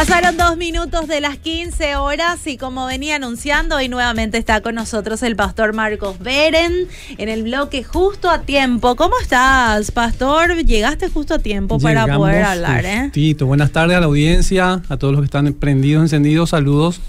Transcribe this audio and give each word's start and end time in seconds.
Pasaron 0.00 0.38
dos 0.38 0.56
minutos 0.56 1.08
de 1.08 1.20
las 1.20 1.36
15 1.36 1.96
horas 1.96 2.46
y 2.46 2.56
como 2.56 2.86
venía 2.86 3.16
anunciando, 3.16 3.76
hoy 3.76 3.90
nuevamente 3.90 4.38
está 4.38 4.62
con 4.62 4.74
nosotros 4.74 5.22
el 5.22 5.36
pastor 5.36 5.74
Marcos 5.74 6.18
Beren 6.20 6.88
en 7.18 7.28
el 7.28 7.42
bloque 7.42 7.84
justo 7.84 8.30
a 8.30 8.40
tiempo. 8.40 8.96
¿Cómo 8.96 9.12
estás, 9.20 9.90
pastor? 9.90 10.56
Llegaste 10.64 11.10
justo 11.10 11.34
a 11.34 11.38
tiempo 11.38 11.78
para 11.78 12.06
poder 12.16 12.44
hablar, 12.44 12.86
¿eh? 12.86 13.10
Buenas 13.40 13.72
tardes 13.72 13.98
a 13.98 14.00
la 14.00 14.06
audiencia, 14.06 14.80
a 14.88 14.96
todos 14.96 15.12
los 15.12 15.20
que 15.20 15.26
están 15.26 15.52
prendidos, 15.52 16.04
encendidos, 16.04 16.48
saludos. 16.48 17.02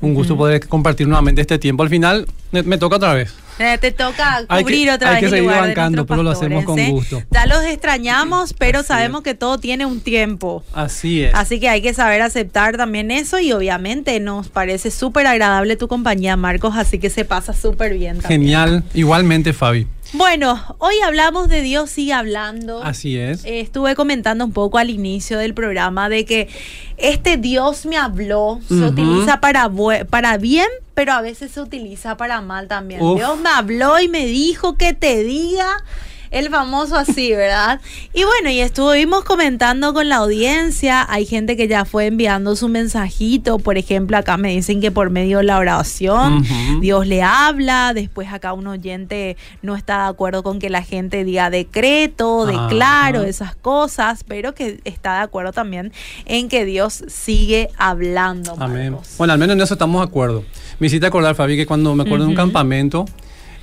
Un 0.00 0.12
gusto 0.12 0.36
poder 0.36 0.66
compartir 0.66 1.06
nuevamente 1.06 1.42
este 1.42 1.60
tiempo. 1.60 1.84
Al 1.84 1.90
final 1.90 2.26
me 2.50 2.76
toca 2.76 2.96
otra 2.96 3.14
vez. 3.14 3.32
Eh, 3.58 3.78
te 3.80 3.90
toca 3.90 4.44
cubrir 4.48 4.90
otra 4.90 5.10
vez. 5.10 5.16
Hay 5.16 5.24
que 5.24 5.30
seguir 5.30 5.50
bancando, 5.50 6.06
pero 6.06 6.22
lo 6.22 6.30
hacemos 6.30 6.64
con 6.64 6.78
¿eh? 6.78 6.90
gusto. 6.90 7.22
Ya 7.30 7.46
los 7.46 7.64
extrañamos, 7.64 8.52
pero 8.52 8.82
sabemos 8.82 9.22
que 9.22 9.34
todo 9.34 9.58
tiene 9.58 9.86
un 9.86 10.00
tiempo. 10.00 10.62
Así 10.72 11.22
es. 11.22 11.34
Así 11.34 11.58
que 11.58 11.68
hay 11.68 11.80
que 11.80 11.94
saber 11.94 12.22
aceptar 12.22 12.76
también 12.76 13.10
eso 13.10 13.38
y 13.38 13.52
obviamente 13.52 14.20
nos 14.20 14.48
parece 14.48 14.90
súper 14.90 15.26
agradable 15.26 15.76
tu 15.76 15.88
compañía, 15.88 16.36
Marcos, 16.36 16.74
así 16.76 16.98
que 16.98 17.10
se 17.10 17.24
pasa 17.24 17.52
súper 17.52 17.96
bien. 17.96 18.20
Genial, 18.20 18.84
igualmente, 18.94 19.52
Fabi. 19.52 19.86
Bueno, 20.12 20.62
hoy 20.78 20.94
hablamos 21.04 21.48
de 21.48 21.62
Dios 21.62 21.90
sigue 21.90 22.12
hablando. 22.12 22.82
Así 22.82 23.18
es. 23.18 23.42
estuve 23.44 23.94
comentando 23.94 24.44
un 24.44 24.52
poco 24.52 24.78
al 24.78 24.90
inicio 24.90 25.38
del 25.38 25.52
programa 25.52 26.08
de 26.08 26.24
que 26.24 26.48
este 26.96 27.36
Dios 27.36 27.86
me 27.86 27.96
habló, 27.96 28.60
se 28.68 28.74
utiliza 28.74 29.40
para, 29.40 29.70
para 30.08 30.38
bien, 30.38 30.68
pero 30.96 31.12
a 31.12 31.20
veces 31.20 31.52
se 31.52 31.60
utiliza 31.60 32.16
para 32.16 32.40
mal 32.40 32.68
también. 32.68 33.00
Dios 33.16 33.38
me 33.38 33.50
habló 33.50 34.00
y 34.00 34.08
me 34.08 34.24
dijo 34.24 34.78
que 34.78 34.94
te 34.94 35.22
diga 35.22 35.84
el 36.30 36.50
famoso 36.50 36.96
así, 36.96 37.32
¿verdad? 37.32 37.80
Y 38.12 38.24
bueno, 38.24 38.50
y 38.50 38.60
estuvimos 38.60 39.24
comentando 39.24 39.94
con 39.94 40.08
la 40.08 40.16
audiencia, 40.16 41.06
hay 41.08 41.26
gente 41.26 41.56
que 41.56 41.68
ya 41.68 41.84
fue 41.84 42.06
enviando 42.06 42.56
su 42.56 42.68
mensajito, 42.68 43.58
por 43.58 43.78
ejemplo, 43.78 44.16
acá 44.16 44.36
me 44.36 44.50
dicen 44.50 44.80
que 44.80 44.90
por 44.90 45.10
medio 45.10 45.38
de 45.38 45.44
la 45.44 45.58
oración 45.58 46.44
Dios 46.80 47.06
le 47.06 47.22
habla, 47.22 47.92
después 47.94 48.32
acá 48.32 48.52
un 48.52 48.66
oyente 48.66 49.36
no 49.62 49.76
está 49.76 50.04
de 50.04 50.08
acuerdo 50.08 50.42
con 50.42 50.58
que 50.58 50.70
la 50.70 50.82
gente 50.82 51.24
diga 51.24 51.50
decreto, 51.50 52.46
declaro, 52.46 53.22
esas 53.22 53.56
cosas, 53.56 54.24
pero 54.24 54.54
que 54.54 54.80
está 54.84 55.16
de 55.16 55.20
acuerdo 55.20 55.52
también 55.52 55.92
en 56.24 56.48
que 56.48 56.64
Dios 56.64 57.04
sigue 57.08 57.70
hablando. 57.76 58.56
Amén. 58.58 58.96
Bueno, 59.18 59.32
al 59.32 59.38
menos 59.38 59.54
en 59.56 59.62
eso 59.62 59.74
estamos 59.74 60.00
de 60.00 60.08
acuerdo. 60.08 60.44
Me 60.78 60.88
hiciste 60.88 61.06
acordar, 61.06 61.34
Fabi, 61.34 61.56
que 61.56 61.66
cuando 61.66 61.94
me 61.94 62.02
acuerdo 62.02 62.24
de 62.24 62.30
un 62.30 62.36
campamento, 62.36 63.06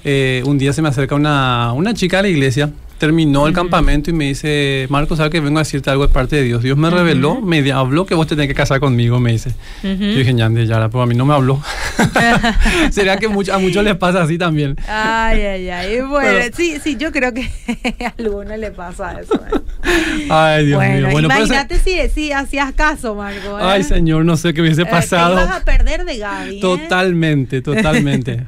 eh, 0.04 0.44
un 0.46 0.58
día 0.58 0.74
se 0.74 0.82
me 0.82 0.90
acerca 0.90 1.16
una, 1.16 1.74
una 1.74 1.94
chica 1.94 2.20
a 2.20 2.22
la 2.22 2.30
iglesia 2.30 2.72
terminó 3.04 3.48
el 3.48 3.54
campamento 3.54 4.12
y 4.12 4.14
me 4.14 4.28
dice, 4.28 4.88
Marco, 4.90 5.18
¿sabes 5.18 5.30
que 5.30 5.42
vengo 5.42 5.60
a 5.60 5.64
decirte 5.64 5.90
algo 5.90 6.08
de 6.08 6.14
parte 6.14 6.38
de 6.38 6.44
Dios? 6.44 6.64
Dios 6.64 6.78
me 6.78 6.90
reveló, 6.90 7.42
me 7.42 7.70
habló 7.70 8.06
que 8.06 8.16
vos 8.16 8.28
tenés 8.28 8.48
que 8.48 8.54
casar 8.54 8.80
conmigo, 8.80 9.20
me 9.20 9.34
dice. 9.34 9.52
Yo 9.84 9.90
dije, 9.90 10.34
ya, 10.34 10.50
ya, 10.50 10.88
pero 10.88 11.02
a 11.02 11.06
mí 11.06 11.14
no 11.14 11.26
me 11.26 11.34
habló. 11.34 11.62
Sería 12.92 13.18
que 13.18 13.26
a 13.26 13.58
muchos 13.58 13.84
les 13.84 13.98
pasa 13.98 14.22
así 14.22 14.38
también. 14.38 14.78
Ay, 14.88 15.42
ay, 15.42 15.70
ay. 15.70 16.00
Bueno, 16.00 16.46
sí, 16.56 16.78
sí, 16.82 16.96
yo 16.96 17.12
creo 17.12 17.34
que 17.34 17.42
a 18.06 18.14
algunos 18.18 18.58
le 18.58 18.72
pasa 18.72 19.20
eso. 19.20 19.36
¿eh? 19.36 20.28
Ay, 20.30 20.68
Dios 20.68 20.82
mío. 20.82 21.10
Bueno, 21.12 21.26
imagínate 21.26 21.80
si, 21.80 21.98
si, 22.08 22.32
hacías 22.32 22.72
caso, 22.72 23.16
Marco. 23.16 23.60
¿eh? 23.60 23.64
Ay, 23.64 23.84
señor, 23.84 24.24
no 24.24 24.38
sé 24.38 24.54
qué 24.54 24.62
hubiese 24.62 24.86
pasado. 24.86 25.36
Te 25.36 25.44
ibas 25.44 25.62
a 25.62 25.66
perder 25.66 26.06
de 26.06 26.20
Gaby. 26.20 26.60
Totalmente, 26.62 27.62
totalmente. 27.62 28.46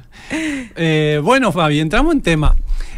bueno, 1.21 1.51
Fabi, 1.51 1.81
entramos 1.81 2.13
en 2.13 2.21
tema. 2.21 2.55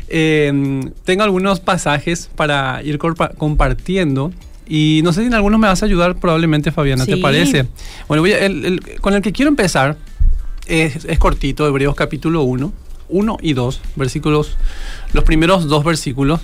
Eh, 0.09 0.81
tengo 1.03 1.23
algunos 1.23 1.59
pasajes 1.59 2.29
para 2.35 2.81
ir 2.83 2.97
compartiendo. 2.97 4.31
Y 4.69 5.01
no 5.03 5.13
sé 5.13 5.21
si 5.21 5.27
en 5.27 5.33
algunos 5.33 5.59
me 5.59 5.67
vas 5.67 5.81
a 5.81 5.85
ayudar, 5.85 6.15
probablemente, 6.15 6.71
Fabiana, 6.71 7.05
¿te 7.05 7.17
parece? 7.17 7.67
Bueno, 8.07 8.23
con 8.99 9.13
el 9.13 9.21
que 9.21 9.31
quiero 9.31 9.49
empezar 9.49 9.97
es, 10.67 11.07
cortito, 11.19 11.65
Hebreos 11.65 11.95
capítulo 11.95 12.43
1, 12.43 12.73
1 13.07 13.37
y 13.41 13.53
2, 13.53 13.81
versículos, 13.95 14.57
los 15.13 15.23
primeros 15.23 15.67
dos 15.67 15.85
versículos. 15.85 16.41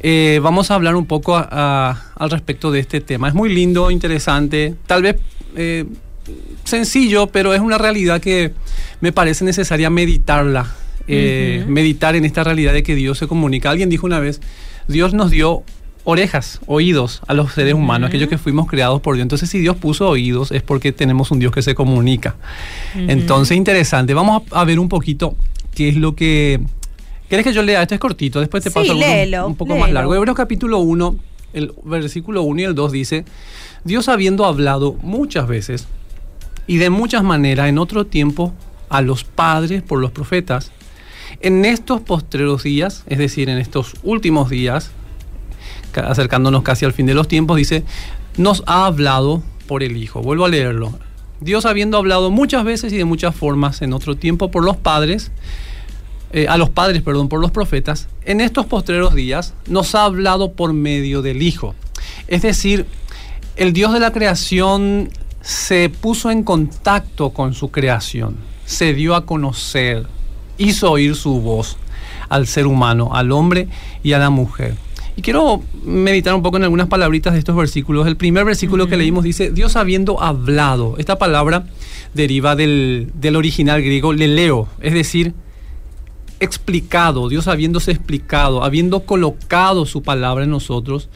Eh, 0.00 0.38
vamos 0.42 0.70
a 0.70 0.76
hablar 0.76 0.94
un 0.94 1.06
poco 1.06 1.36
al 1.36 2.30
respecto 2.30 2.70
de 2.70 2.78
este 2.78 3.00
tema. 3.00 3.26
Es 3.26 3.34
muy 3.34 3.52
lindo, 3.52 3.90
interesante, 3.90 4.76
tal 4.86 5.02
vez 5.02 5.16
eh, 5.56 5.86
sencillo, 6.62 7.26
pero 7.26 7.52
es 7.52 7.60
una 7.60 7.78
realidad 7.78 8.20
que 8.20 8.52
me 9.00 9.10
parece 9.10 9.44
necesaria 9.44 9.90
meditarla 9.90 10.72
eh, 11.08 11.64
meditar 11.68 12.16
en 12.16 12.24
esta 12.24 12.44
realidad 12.44 12.72
de 12.72 12.82
que 12.82 12.94
Dios 12.94 13.18
se 13.18 13.26
comunica. 13.26 13.70
Alguien 13.70 13.88
dijo 13.88 14.06
una 14.06 14.20
vez, 14.20 14.40
Dios 14.88 15.14
nos 15.14 15.30
dio 15.30 15.62
orejas, 16.04 16.60
oídos 16.66 17.20
a 17.26 17.34
los 17.34 17.52
seres 17.52 17.74
humanos, 17.74 18.08
aquellos 18.08 18.28
que 18.28 18.38
fuimos 18.38 18.68
creados 18.68 19.00
por 19.00 19.16
Dios. 19.16 19.22
Entonces, 19.22 19.50
si 19.50 19.58
Dios 19.58 19.76
puso 19.76 20.08
oídos, 20.08 20.52
es 20.52 20.62
porque 20.62 20.92
tenemos 20.92 21.32
un 21.32 21.40
Dios 21.40 21.52
que 21.52 21.62
se 21.62 21.74
comunica. 21.74 22.36
Entonces, 22.94 23.56
interesante. 23.56 24.14
Vamos 24.14 24.44
a, 24.52 24.64
ver 24.64 24.78
un 24.78 24.88
poquito 24.88 25.36
qué 25.74 25.88
es 25.88 25.96
lo 25.96 26.14
que... 26.14 26.60
¿Quieres 27.28 27.44
que 27.44 27.52
yo 27.52 27.62
lea? 27.62 27.82
Esto 27.82 27.94
es 27.94 28.00
cortito, 28.00 28.38
después 28.38 28.62
te 28.62 28.70
paso 28.70 28.94
un 28.94 29.56
poco 29.56 29.76
más 29.76 29.90
largo. 29.90 30.14
Hebreos 30.14 30.36
capítulo 30.36 30.78
1, 30.78 31.16
el 31.54 31.72
versículo 31.84 32.42
1 32.42 32.60
y 32.60 32.64
el 32.64 32.74
2 32.76 32.92
dice, 32.92 33.24
Dios 33.82 34.08
habiendo 34.08 34.44
hablado 34.44 34.94
muchas 35.02 35.48
veces 35.48 35.88
y 36.68 36.76
de 36.76 36.90
muchas 36.90 37.24
maneras 37.24 37.68
en 37.68 37.78
otro 37.78 38.06
tiempo 38.06 38.54
a 38.88 39.02
los 39.02 39.24
padres 39.24 39.82
por 39.82 40.00
los 40.00 40.12
profetas, 40.12 40.70
en 41.40 41.64
estos 41.64 42.00
postreros 42.00 42.62
días, 42.62 43.04
es 43.06 43.18
decir, 43.18 43.48
en 43.48 43.58
estos 43.58 43.94
últimos 44.02 44.50
días, 44.50 44.90
acercándonos 45.94 46.62
casi 46.62 46.84
al 46.84 46.92
fin 46.92 47.06
de 47.06 47.14
los 47.14 47.28
tiempos, 47.28 47.56
dice, 47.56 47.84
nos 48.36 48.62
ha 48.66 48.86
hablado 48.86 49.42
por 49.66 49.82
el 49.82 49.96
Hijo. 49.96 50.22
Vuelvo 50.22 50.44
a 50.44 50.48
leerlo. 50.48 50.98
Dios 51.40 51.66
habiendo 51.66 51.98
hablado 51.98 52.30
muchas 52.30 52.64
veces 52.64 52.92
y 52.92 52.96
de 52.96 53.04
muchas 53.04 53.34
formas 53.34 53.82
en 53.82 53.92
otro 53.92 54.16
tiempo 54.16 54.50
por 54.50 54.64
los 54.64 54.76
padres, 54.76 55.30
eh, 56.32 56.48
a 56.48 56.56
los 56.56 56.70
padres, 56.70 57.02
perdón, 57.02 57.28
por 57.28 57.40
los 57.40 57.50
profetas, 57.50 58.08
en 58.24 58.40
estos 58.40 58.66
postreros 58.66 59.14
días 59.14 59.54
nos 59.66 59.94
ha 59.94 60.04
hablado 60.04 60.52
por 60.52 60.72
medio 60.72 61.22
del 61.22 61.42
Hijo. 61.42 61.74
Es 62.26 62.42
decir, 62.42 62.86
el 63.56 63.72
Dios 63.72 63.92
de 63.92 64.00
la 64.00 64.12
creación 64.12 65.10
se 65.42 65.88
puso 65.88 66.30
en 66.30 66.42
contacto 66.42 67.30
con 67.30 67.54
su 67.54 67.70
creación, 67.70 68.36
se 68.64 68.94
dio 68.94 69.14
a 69.14 69.26
conocer, 69.26 70.06
hizo 70.58 70.90
oír 70.90 71.14
su 71.14 71.40
voz 71.40 71.76
al 72.28 72.46
ser 72.46 72.66
humano, 72.66 73.10
al 73.14 73.32
hombre 73.32 73.68
y 74.02 74.12
a 74.12 74.18
la 74.18 74.30
mujer. 74.30 74.74
Y 75.16 75.22
quiero 75.22 75.62
meditar 75.82 76.34
un 76.34 76.42
poco 76.42 76.58
en 76.58 76.64
algunas 76.64 76.88
palabritas 76.88 77.32
de 77.32 77.38
estos 77.38 77.56
versículos. 77.56 78.06
El 78.06 78.16
primer 78.16 78.44
versículo 78.44 78.86
que 78.86 78.98
leímos 78.98 79.24
dice, 79.24 79.50
Dios 79.50 79.76
habiendo 79.76 80.22
hablado. 80.22 80.96
Esta 80.98 81.16
palabra 81.16 81.64
deriva 82.12 82.54
del, 82.54 83.10
del 83.14 83.36
original 83.36 83.80
griego 83.80 84.12
leleo, 84.12 84.68
es 84.80 84.92
decir, 84.92 85.32
explicado, 86.38 87.28
Dios 87.30 87.48
habiéndose 87.48 87.92
explicado, 87.92 88.62
habiendo 88.62 89.00
colocado 89.00 89.86
su 89.86 90.02
palabra 90.02 90.44
en 90.44 90.50
nosotros, 90.50 91.08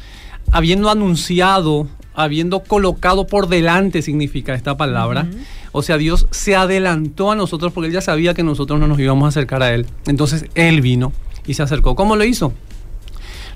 habiendo 0.50 0.90
anunciado, 0.90 1.86
habiendo 2.15 2.61
colocado 2.61 3.26
por 3.26 3.49
delante 3.49 4.02
significa 4.02 4.55
esta 4.55 4.76
palabra. 4.76 5.26
O 5.73 5.82
sea, 5.82 5.99
Dios 5.99 6.26
se 6.31 6.56
adelantó 6.56 7.31
a 7.31 7.37
nosotros 7.37 7.73
porque 7.73 7.88
Él 7.88 7.93
ya 7.93 8.00
sabía 8.00 8.34
que 8.34 8.43
nosotros 8.43 8.81
no 8.81 8.88
nos 8.88 8.99
íbamos 8.99 9.25
a 9.26 9.29
acercar 9.29 9.62
a 9.62 9.73
Él. 9.73 9.87
Entonces 10.06 10.46
Él 10.55 10.81
vino 10.81 11.12
y 11.46 11.55
se 11.55 11.62
acercó. 11.62 11.94
¿Cómo 11.94 12.17
lo 12.17 12.25
hizo? 12.25 12.52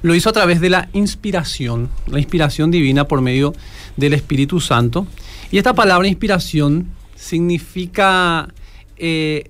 Lo 0.03 0.15
hizo 0.15 0.31
a 0.31 0.33
través 0.33 0.61
de 0.61 0.71
la 0.71 0.89
inspiración, 0.93 1.89
la 2.07 2.19
inspiración 2.19 2.71
divina 2.71 3.09
por 3.09 3.21
medio 3.21 3.55
del 3.97 4.13
Espíritu 4.13 4.61
Santo. 4.61 5.07
Y 5.51 5.59
esta 5.59 5.75
palabra 5.75 6.07
inspiración 6.07 6.89
significa 7.17 8.53
eh, 8.97 9.49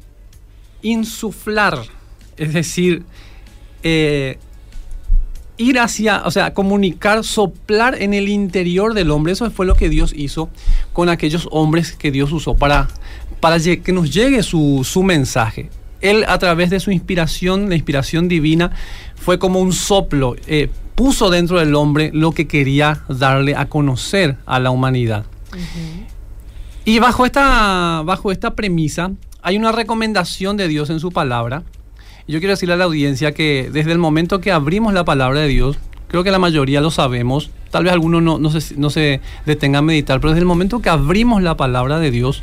insuflar, 0.83 1.79
es 2.37 2.53
decir, 2.53 3.03
eh, 3.83 4.39
ir 5.57 5.79
hacia, 5.79 6.23
o 6.25 6.31
sea, 6.31 6.55
comunicar, 6.55 7.25
soplar 7.25 8.01
en 8.01 8.15
el 8.15 8.29
interior 8.29 8.95
del 8.95 9.11
hombre. 9.11 9.33
Eso 9.33 9.51
fue 9.51 9.67
lo 9.67 9.75
que 9.77 9.89
Dios 9.89 10.13
hizo 10.17 10.49
con 10.93 11.09
aquellos 11.09 11.49
hombres 11.51 11.93
que 11.93 12.11
Dios 12.11 12.33
usó 12.33 12.55
para, 12.55 12.89
para 13.41 13.59
que 13.61 13.93
nos 13.93 14.13
llegue 14.13 14.43
su, 14.43 15.03
mensaje. 15.05 15.71
Él 16.01 16.25
a 16.29 16.39
través 16.39 16.71
de 16.71 16.81
su 16.81 16.91
inspiración, 16.91 17.69
la 17.69 17.77
inspiración 17.77 18.29
divina, 18.29 18.73
fue 19.17 19.39
como 19.39 19.61
un 19.61 19.73
soplo, 19.73 20.37
eh, 20.47 20.69
puso 20.95 21.31
dentro 21.31 21.59
del 21.59 21.75
hombre 21.75 22.11
lo 22.13 22.33
que 22.33 22.47
quería 22.47 23.05
darle 23.09 23.55
a 23.57 23.67
conocer 23.67 24.37
a 24.47 24.61
la 24.61 24.71
humanidad. 24.71 25.25
Y 26.85 26.99
bajo 26.99 27.25
esta, 27.25 28.03
bajo 28.05 28.31
esta 28.33 28.55
premisa 28.55 29.13
hay 29.41 29.57
una 29.57 29.73
recomendación 29.73 30.57
de 30.57 30.69
Dios 30.69 30.91
en 30.91 31.01
su 31.01 31.13
palabra. 31.13 31.63
Yo 32.27 32.39
quiero 32.39 32.53
decirle 32.53 32.75
a 32.75 32.79
la 32.79 32.85
audiencia 32.85 33.33
que 33.33 33.69
desde 33.71 33.93
el 33.93 33.99
momento 33.99 34.41
que 34.41 34.51
abrimos 34.51 34.95
la 34.95 35.05
palabra 35.05 35.41
de 35.41 35.49
Dios, 35.49 35.79
creo 36.09 36.25
que 36.25 36.31
la 36.31 36.39
mayoría 36.39 36.81
lo 36.81 36.91
sabemos, 36.91 37.51
tal 37.71 37.85
vez 37.85 37.93
algunos 37.93 38.23
no, 38.23 38.61
se, 38.61 38.77
no 38.77 38.89
se 38.89 39.21
detengan 39.45 39.81
a 39.81 39.87
meditar, 39.87 40.21
pero 40.21 40.31
desde 40.31 40.41
el 40.41 40.47
momento 40.47 40.81
que 40.81 40.89
abrimos 40.89 41.43
la 41.43 41.57
palabra 41.57 41.99
de 41.99 42.11
Dios, 42.11 42.43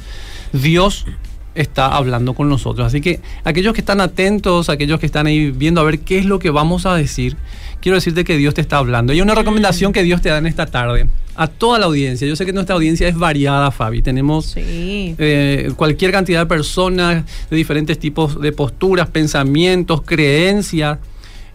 Dios 0.54 1.07
está 1.56 1.88
hablando 1.88 2.33
con 2.33 2.50
nosotros. 2.50 2.88
Así 2.88 3.01
que 3.01 3.19
aquellos 3.44 3.74
que 3.74 3.81
están 3.81 4.01
atentos, 4.01 4.69
aquellos 4.69 5.00
que 5.00 5.06
están 5.06 5.27
ahí 5.27 5.51
viendo 5.51 5.81
a 5.81 5.83
ver 5.83 6.00
qué 6.00 6.19
es 6.19 6.25
lo 6.25 6.39
que 6.39 6.50
vamos 6.50 6.86
a 6.86 6.95
decir, 6.95 7.36
quiero 7.81 7.95
decirte 7.95 8.24
que 8.24 8.38
Dios 8.38 8.53
te 8.53 8.62
está 8.62 8.77
hablando. 8.77 9.13
Y 9.13 9.21
una 9.21 9.36
recomendación 9.36 9.94
que 9.94 10.03
Dios 10.03 10.21
te 10.21 10.30
da 10.30 10.38
en 10.38 10.45
esta 10.45 10.65
tarde 10.65 11.07
a 11.36 11.48
toda 11.48 11.80
la 11.80 11.88
audiencia. 11.88 12.27
Yo 12.27 12.36
sé 12.36 12.45
que 12.45 12.53
nuestra 12.53 12.75
audiencia 12.75 13.07
es 13.07 13.18
variada, 13.18 13.71
Fabi. 13.71 14.01
Tenemos 14.01 14.53
eh, 14.57 15.71
cualquier 15.75 16.12
cantidad 16.12 16.42
de 16.42 16.45
personas 16.45 17.25
de 17.50 17.56
diferentes 17.56 17.97
tipos 18.00 18.39
de 18.39 18.51
posturas, 18.51 19.09
pensamientos, 19.09 20.01
creencias. 20.04 21.00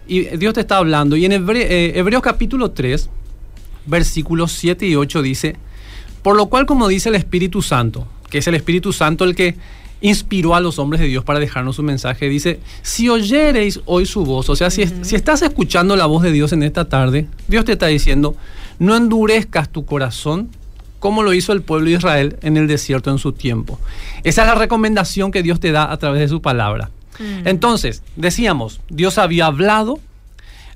Y 0.08 0.37
Dios 0.37 0.54
te 0.54 0.60
está 0.60 0.78
hablando. 0.78 1.16
Y 1.16 1.25
en 1.25 1.32
eh, 1.32 1.92
Hebreos 1.94 2.22
capítulo 2.22 2.70
3, 2.70 3.08
versículos 3.87 4.52
7 4.52 4.87
y 4.87 4.96
8 4.96 5.22
dice, 5.22 5.56
por 6.22 6.37
lo 6.37 6.46
cual 6.46 6.66
como 6.66 6.88
dice 6.88 7.08
el 7.08 7.14
Espíritu 7.14 7.62
Santo, 7.62 8.06
que 8.36 8.40
es 8.40 8.46
el 8.48 8.54
Espíritu 8.54 8.92
Santo 8.92 9.24
el 9.24 9.34
que 9.34 9.56
inspiró 10.02 10.54
a 10.54 10.60
los 10.60 10.78
hombres 10.78 11.00
de 11.00 11.06
Dios 11.06 11.24
para 11.24 11.40
dejarnos 11.40 11.78
un 11.78 11.86
mensaje. 11.86 12.28
Dice, 12.28 12.60
si 12.82 13.08
oyereis 13.08 13.80
hoy 13.86 14.04
su 14.04 14.26
voz, 14.26 14.50
o 14.50 14.56
sea, 14.56 14.68
si, 14.68 14.84
si, 15.00 15.16
estás 15.16 15.40
escuchando 15.40 15.96
la 15.96 16.04
voz 16.04 16.22
de 16.22 16.32
Dios 16.32 16.52
en 16.52 16.62
esta 16.62 16.86
tarde, 16.86 17.28
Dios 17.48 17.64
te 17.64 17.72
está 17.72 17.86
diciendo, 17.86 18.36
no 18.78 18.94
endurezcas 18.94 19.70
tu 19.70 19.86
corazón 19.86 20.50
como 20.98 21.22
lo 21.22 21.32
hizo 21.32 21.54
el 21.54 21.62
pueblo 21.62 21.86
de 21.88 21.96
Israel 21.96 22.36
en 22.42 22.58
el 22.58 22.66
desierto 22.66 23.10
en 23.10 23.16
su 23.16 23.32
tiempo. 23.32 23.80
Esa 24.22 24.42
es 24.42 24.48
la 24.48 24.54
recomendación 24.54 25.32
que 25.32 25.42
Dios 25.42 25.58
te 25.58 25.72
da 25.72 25.90
a 25.90 25.96
través 25.96 26.20
de 26.20 26.28
su 26.28 26.42
palabra. 26.42 26.90
Mm. 27.18 27.48
Entonces, 27.48 28.02
decíamos, 28.16 28.82
Dios 28.90 29.16
había 29.16 29.46
hablado, 29.46 29.98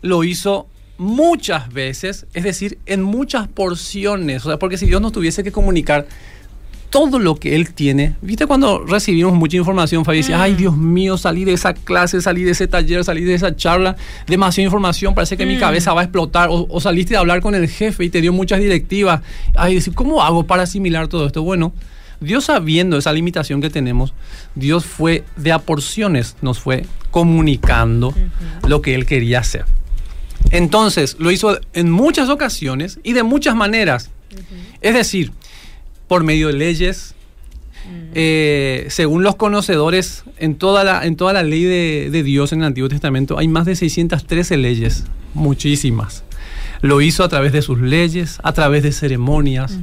lo 0.01 0.25
hizo 0.25 0.67
muchas 0.97 1.71
veces, 1.71 2.25
es 2.33 2.43
decir, 2.43 2.79
en 2.87 3.03
muchas 3.03 3.49
porciones, 3.49 4.47
o 4.47 4.49
sea, 4.49 4.59
porque 4.59 4.79
si 4.79 4.87
Dios 4.87 5.03
nos 5.03 5.13
tuviese 5.13 5.45
que 5.45 5.53
comunicar 5.53 6.07
todo 6.91 7.21
lo 7.21 7.37
que 7.37 7.55
él 7.55 7.73
tiene. 7.73 8.17
¿Viste 8.21 8.47
cuando 8.47 8.85
recibimos 8.85 9.33
mucha 9.33 9.57
información, 9.57 10.05
Fabi? 10.05 10.19
Dice, 10.19 10.35
ay, 10.35 10.53
mm. 10.53 10.57
Dios 10.57 10.77
mío, 10.77 11.17
salí 11.17 11.45
de 11.45 11.53
esa 11.53 11.73
clase, 11.73 12.21
salí 12.21 12.43
de 12.43 12.51
ese 12.51 12.67
taller, 12.67 13.05
salí 13.05 13.23
de 13.23 13.35
esa 13.35 13.55
charla, 13.55 13.97
demasiada 14.27 14.67
información, 14.67 15.15
parece 15.15 15.37
que 15.37 15.47
mi 15.47 15.57
mm. 15.57 15.61
cabeza 15.61 15.95
va 15.95 16.03
a 16.03 16.05
explotar. 16.05 16.49
O, 16.51 16.81
saliste 16.81 17.17
a 17.17 17.21
hablar 17.21 17.41
con 17.41 17.55
el 17.55 17.69
jefe 17.69 18.05
y 18.05 18.11
te 18.11 18.21
dio 18.21 18.33
muchas 18.33 18.59
directivas. 18.59 19.23
Ay, 19.55 19.77
decir, 19.77 19.95
¿cómo 19.95 20.23
hago 20.23 20.45
para 20.45 20.65
asimilar 20.65 21.07
todo 21.07 21.27
esto? 21.27 21.43
Bueno, 21.43 21.73
Dios 22.21 22.45
sabiendo 22.45 22.99
esa 22.99 23.13
limitación 23.13 23.61
que 23.61 23.71
tenemos, 23.71 24.13
Dios 24.55 24.85
fue 24.85 25.25
de 25.37 25.53
a 25.53 25.61
porciones, 25.61 26.37
nos 26.43 26.59
fue 26.59 26.85
comunicando 27.11 28.13
lo 28.67 28.83
que 28.83 28.95
Él 28.95 29.07
quería 29.07 29.39
hacer. 29.39 29.65
Entonces, 30.51 31.17
lo 31.19 31.31
hizo 31.31 31.59
en 31.73 31.91
muchas 31.91 32.29
ocasiones 32.29 32.99
y 33.05 33.13
de 33.13 33.23
muchas 33.23 33.55
maneras. 33.55 34.11
Es 34.81 34.95
decir, 34.95 35.33
por 36.11 36.25
medio 36.25 36.49
de 36.49 36.55
leyes. 36.55 37.15
Mm. 37.87 38.11
Eh, 38.17 38.87
según 38.89 39.23
los 39.23 39.37
conocedores, 39.37 40.25
en 40.39 40.57
toda 40.57 40.83
la, 40.83 41.07
en 41.07 41.15
toda 41.15 41.33
la 41.33 41.45
ley 41.45 41.63
de, 41.63 42.23
Dios 42.25 42.53
en 42.53 42.63
el 42.63 42.65
Antiguo 42.65 42.89
Testamento 42.89 43.39
hay 43.39 43.47
más 43.47 43.65
de 43.65 43.77
613 43.77 44.57
leyes, 44.57 45.05
muchísimas. 45.35 46.25
Lo 46.83 47.01
hizo 47.01 47.23
a 47.23 47.29
través 47.29 47.53
de 47.53 47.63
sus 47.63 47.79
leyes, 47.79 48.41
a 48.43 48.53
través 48.53 48.83
de 48.83 48.91
ceremonias, 48.91 49.79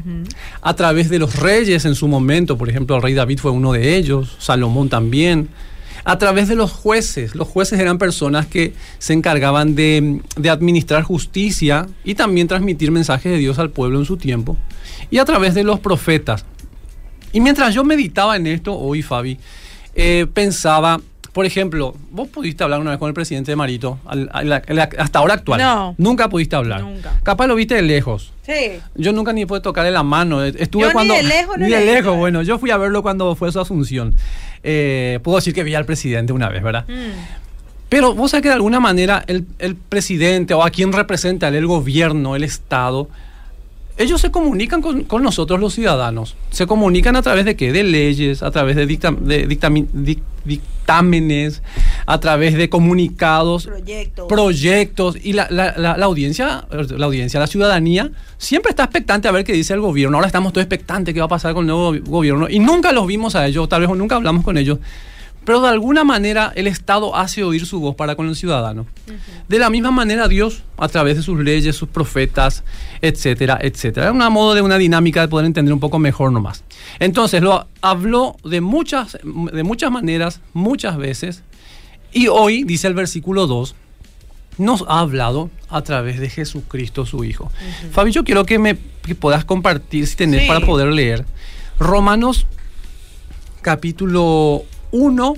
a 0.62 0.74
través 0.74 1.10
de 1.10 1.18
los 1.18 1.38
reyes 1.38 1.86
en 1.86 1.96
su 1.96 2.10
momento. 2.10 2.58
Por 2.58 2.70
ejemplo, 2.70 2.98
el 2.98 3.04
rey 3.04 3.14
David 3.14 3.40
fue 3.40 3.52
uno 3.52 3.72
de 3.72 3.96
ellos, 3.96 4.36
Salomón 4.38 4.90
también. 4.90 5.48
A 6.10 6.18
través 6.18 6.48
de 6.48 6.56
los 6.56 6.72
jueces. 6.72 7.36
Los 7.36 7.48
jueces 7.48 7.80
eran 7.80 7.98
personas 7.98 8.48
que 8.48 8.74
se 8.98 9.14
encargaban 9.14 9.76
de, 9.76 10.22
de 10.38 10.50
administrar 10.50 11.04
justicia 11.04 11.88
y 12.04 12.16
también 12.16 12.48
transmitir 12.48 12.92
mensajes 12.92 13.32
de 13.32 13.38
Dios 13.38 13.60
al 13.60 13.72
pueblo 13.72 14.00
en 14.00 14.06
su 14.06 14.18
tiempo 14.18 14.56
y 15.10 15.18
a 15.18 15.26
través 15.26 15.54
de 15.54 15.64
los 15.64 15.80
profetas. 15.80 16.46
Y 17.32 17.42
mientras 17.42 17.74
yo 17.74 17.84
meditaba 17.84 18.36
en 18.36 18.48
esto 18.48 18.74
hoy, 18.78 19.02
Fabi, 19.02 19.38
eh, 19.96 20.28
pensaba, 20.34 21.00
por 21.34 21.46
ejemplo, 21.46 21.96
vos 22.12 22.28
pudiste 22.28 22.64
hablar 22.64 22.80
una 22.80 22.92
vez 22.92 23.00
con 23.00 23.08
el 23.08 23.14
presidente 23.14 23.52
de 23.52 23.56
Marito, 23.56 24.00
hasta 24.98 25.20
ahora 25.20 25.36
actual. 25.36 25.60
No. 25.60 25.96
Nunca 25.98 26.30
pudiste 26.30 26.56
hablar. 26.56 26.82
Nunca. 26.82 27.20
Capaz 27.24 27.48
lo 27.48 27.56
viste 27.56 27.76
de 27.76 27.82
lejos. 27.82 28.34
Sí. 28.44 28.80
Yo 28.96 29.12
nunca 29.12 29.34
ni 29.34 29.46
pude 29.46 29.60
tocarle 29.60 29.92
la 29.92 30.04
mano. 30.04 30.44
Estuve 30.44 30.92
cuando. 30.92 31.14
Ni 31.14 31.20
de 31.20 31.28
lejos, 31.28 31.58
Ni 31.60 31.70
de 31.70 31.86
lejos, 31.86 32.16
bueno. 32.16 32.42
Yo 32.44 32.60
fui 32.60 32.72
a 32.72 32.78
verlo 32.78 33.02
cuando 33.04 33.36
fue 33.36 33.52
su 33.52 33.60
asunción. 33.60 34.16
Eh, 34.64 35.20
puedo 35.24 35.38
decir 35.38 35.54
que 35.54 35.64
vi 35.64 35.76
al 35.76 35.86
presidente 35.86 36.34
una 36.34 36.50
vez, 36.50 36.64
¿verdad? 36.64 36.86
Mm. 36.88 37.48
Pero 37.90 38.14
vos 38.14 38.32
sabés 38.32 38.44
que 38.44 38.50
de 38.50 38.56
alguna 38.56 38.80
manera 38.80 39.24
el, 39.28 39.46
el 39.60 39.76
presidente 39.76 40.54
o 40.54 40.64
a 40.64 40.70
quien 40.70 40.92
representa 40.92 41.48
el 41.48 41.66
gobierno, 41.66 42.36
el 42.36 42.44
Estado, 42.44 43.10
ellos 43.98 44.22
se 44.22 44.30
comunican 44.30 44.82
con, 44.82 45.24
nosotros 45.24 45.60
los 45.60 45.74
ciudadanos. 45.74 46.36
Se 46.52 46.68
comunican 46.68 47.16
a 47.16 47.22
través 47.24 47.46
de 47.46 47.56
qué? 47.56 47.72
De 47.72 47.84
leyes, 47.84 48.44
a 48.44 48.52
través 48.52 48.76
de, 48.76 48.86
dictámenes, 50.48 51.62
a 52.06 52.20
través 52.20 52.56
de 52.56 52.70
comunicados, 52.70 53.66
proyectos. 53.66 54.28
proyectos. 54.28 55.18
Y 55.22 55.34
la, 55.34 55.48
la, 55.50 55.94
audiencia, 56.06 56.66
la 56.72 57.06
audiencia, 57.06 57.40
la 57.40 57.48
ciudadanía, 57.48 58.12
siempre 58.38 58.70
está 58.70 58.84
expectante 58.84 59.28
a 59.28 59.32
ver 59.32 59.44
qué 59.44 59.54
dice 59.54 59.74
el 59.74 59.82
gobierno. 59.82 60.18
Ahora 60.18 60.28
estamos 60.28 60.54
todos 60.54 60.64
expectantes 60.64 61.14
qué 61.14 61.20
va 61.20 61.26
a 61.26 61.30
pasar 61.30 61.54
con 61.54 61.66
el 61.66 61.68
nuevo 61.68 61.96
gobierno. 62.06 62.50
Y 62.50 62.60
nunca 62.60 62.92
los 62.92 63.06
vimos 63.06 63.36
a 63.36 63.46
ellos, 63.46 63.68
tal 63.70 63.82
vez 63.82 63.90
nunca 63.90 64.16
hablamos 64.16 64.44
con 64.44 64.58
ellos 64.58 64.80
pero 65.48 65.62
de 65.62 65.70
alguna 65.70 66.04
manera 66.04 66.52
el 66.58 66.68
Estado 66.68 67.16
hace 67.16 67.42
oír 67.42 67.66
su 67.66 67.80
voz 67.80 67.96
para 67.96 68.18
con 68.18 68.28
el 68.28 68.36
ciudadano. 68.36 68.86
De 69.48 69.58
la 69.60 69.70
misma 69.70 69.92
manera 69.92 70.28
Dios, 70.28 70.64
a 70.76 70.90
través 70.90 71.16
de 71.16 71.24
sus 71.24 71.40
leyes, 71.40 71.74
sus 71.74 71.88
profetas, 71.88 72.66
etcétera, 73.02 73.58
etcétera. 73.62 74.08
Es 74.08 74.12
un 74.12 74.18
modo 74.34 74.56
de 74.56 74.62
una 74.62 74.78
dinámica 74.78 75.22
de 75.22 75.30
poder 75.30 75.46
entender 75.46 75.74
un 75.74 75.80
poco 75.80 76.00
mejor 76.00 76.34
nomás. 76.34 76.66
Entonces, 77.00 77.42
lo 77.42 77.66
habló 77.82 78.36
de 78.44 78.60
muchas, 78.60 79.18
de 79.24 79.64
muchas 79.64 79.90
maneras, 79.90 80.42
muchas 80.52 80.98
veces, 80.98 81.44
y 82.12 82.28
hoy, 82.28 82.66
dice 82.66 82.88
el 82.88 82.94
versículo 82.94 83.48
2, 83.48 83.74
nos 84.58 84.84
ha 84.90 85.00
hablado 85.00 85.50
a 85.70 85.82
través 85.82 86.20
de 86.20 86.30
Jesucristo 86.30 87.06
su 87.06 87.24
Hijo. 87.24 87.50
Fabi, 87.94 88.12
yo 88.12 88.26
quiero 88.26 88.46
que 88.46 88.60
me 88.60 88.76
puedas 88.76 89.46
compartir, 89.46 90.08
si 90.08 90.18
tenés 90.18 90.46
para 90.46 90.60
poder 90.66 90.90
leer, 90.90 91.26
Romanos 91.80 92.48
capítulo 93.62 94.66
1, 94.98 95.34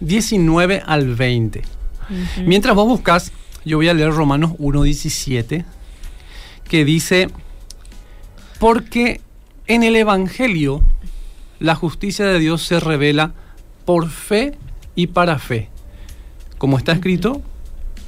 19 0.00 0.82
al 0.84 1.14
20. 1.14 1.62
Mientras 2.44 2.74
vos 2.74 2.88
buscas, 2.88 3.32
yo 3.64 3.76
voy 3.76 3.88
a 3.88 3.94
leer 3.94 4.10
Romanos 4.10 4.52
1, 4.58 4.82
17, 4.82 5.64
que 6.68 6.84
dice, 6.84 7.28
porque 8.58 9.20
en 9.68 9.84
el 9.84 9.94
Evangelio 9.94 10.82
la 11.60 11.76
justicia 11.76 12.26
de 12.26 12.40
Dios 12.40 12.62
se 12.62 12.80
revela 12.80 13.32
por 13.84 14.10
fe 14.10 14.58
y 14.96 15.06
para 15.06 15.38
fe. 15.38 15.68
Como 16.58 16.76
está 16.76 16.92
escrito, 16.92 17.42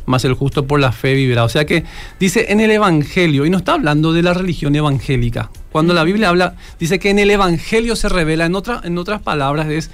más 0.04 0.24
el 0.24 0.34
justo 0.34 0.66
por 0.66 0.80
la 0.80 0.90
fe 0.90 1.14
vivirá. 1.14 1.44
O 1.44 1.48
sea 1.48 1.64
que 1.64 1.84
dice 2.18 2.46
en 2.48 2.60
el 2.60 2.72
Evangelio, 2.72 3.46
y 3.46 3.50
no 3.50 3.58
está 3.58 3.74
hablando 3.74 4.12
de 4.12 4.22
la 4.22 4.34
religión 4.34 4.74
evangélica. 4.74 5.50
Cuando 5.70 5.94
la 5.94 6.02
Biblia 6.02 6.28
habla, 6.28 6.56
dice 6.80 6.98
que 6.98 7.10
en 7.10 7.20
el 7.20 7.30
Evangelio 7.30 7.94
se 7.94 8.08
revela, 8.08 8.46
en, 8.46 8.56
otra, 8.56 8.80
en 8.82 8.98
otras 8.98 9.22
palabras 9.22 9.68
es 9.68 9.90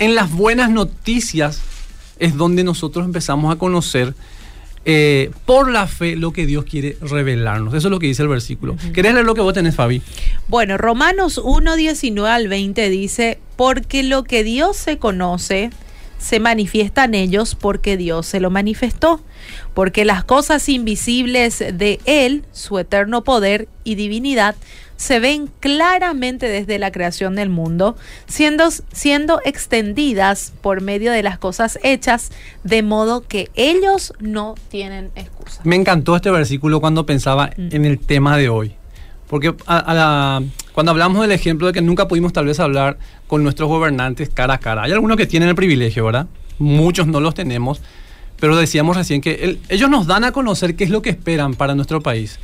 en 0.00 0.14
las 0.14 0.32
buenas 0.32 0.70
noticias 0.70 1.60
es 2.18 2.36
donde 2.36 2.64
nosotros 2.64 3.04
empezamos 3.04 3.54
a 3.54 3.58
conocer 3.58 4.14
eh, 4.86 5.30
por 5.44 5.70
la 5.70 5.86
fe 5.86 6.16
lo 6.16 6.32
que 6.32 6.46
Dios 6.46 6.64
quiere 6.64 6.96
revelarnos. 7.02 7.74
Eso 7.74 7.88
es 7.88 7.90
lo 7.92 7.98
que 7.98 8.06
dice 8.06 8.22
el 8.22 8.28
versículo. 8.28 8.76
¿Querés 8.94 9.12
leer 9.12 9.26
lo 9.26 9.34
que 9.34 9.42
vos 9.42 9.52
tenés, 9.52 9.76
Fabi? 9.76 10.00
Bueno, 10.48 10.78
Romanos 10.78 11.38
1, 11.42 11.76
19 11.76 12.28
al 12.28 12.48
20 12.48 12.88
dice, 12.88 13.38
porque 13.56 14.02
lo 14.02 14.24
que 14.24 14.42
Dios 14.42 14.76
se 14.76 14.96
conoce 14.98 15.70
se 16.18 16.38
manifiesta 16.38 17.04
en 17.04 17.14
ellos 17.14 17.54
porque 17.54 17.96
Dios 17.96 18.26
se 18.26 18.40
lo 18.40 18.50
manifestó, 18.50 19.20
porque 19.72 20.04
las 20.04 20.22
cosas 20.22 20.68
invisibles 20.68 21.58
de 21.58 21.98
Él, 22.04 22.44
su 22.52 22.78
eterno 22.78 23.24
poder 23.24 23.68
y 23.84 23.94
divinidad, 23.94 24.54
se 25.00 25.18
ven 25.18 25.50
claramente 25.60 26.46
desde 26.46 26.78
la 26.78 26.92
creación 26.92 27.34
del 27.34 27.48
mundo, 27.48 27.96
siendo, 28.26 28.68
siendo 28.92 29.40
extendidas 29.46 30.52
por 30.60 30.82
medio 30.82 31.10
de 31.10 31.22
las 31.22 31.38
cosas 31.38 31.78
hechas, 31.82 32.30
de 32.64 32.82
modo 32.82 33.22
que 33.22 33.48
ellos 33.54 34.12
no 34.20 34.56
tienen 34.68 35.10
excusa. 35.14 35.62
Me 35.64 35.76
encantó 35.76 36.16
este 36.16 36.30
versículo 36.30 36.82
cuando 36.82 37.06
pensaba 37.06 37.46
mm. 37.56 37.74
en 37.74 37.86
el 37.86 37.98
tema 37.98 38.36
de 38.36 38.50
hoy. 38.50 38.74
Porque 39.26 39.54
cuando 40.74 40.90
hablamos 40.90 41.22
del 41.22 41.32
ejemplo 41.32 41.68
de 41.68 41.72
que 41.72 41.80
nunca 41.80 42.06
pudimos 42.06 42.34
tal 42.34 42.44
vez 42.44 42.60
hablar 42.60 42.98
con 43.26 43.42
nuestros 43.42 43.70
gobernantes 43.70 44.28
cara 44.28 44.54
a 44.54 44.58
cara, 44.58 44.82
hay 44.82 44.92
algunos 44.92 45.16
que 45.16 45.24
tienen 45.24 45.48
el 45.48 45.54
privilegio, 45.54 46.04
¿verdad? 46.04 46.26
Muchos 46.58 47.06
no 47.06 47.20
los 47.20 47.32
tenemos, 47.32 47.80
pero 48.38 48.54
decíamos 48.54 48.98
recién 48.98 49.22
que 49.22 49.58
ellos 49.70 49.88
nos 49.88 50.06
dan 50.06 50.24
a 50.24 50.32
conocer 50.32 50.76
qué 50.76 50.84
es 50.84 50.90
lo 50.90 51.00
que 51.00 51.08
esperan 51.08 51.54
para 51.54 51.74
nuestro 51.74 52.02
país. 52.02 52.38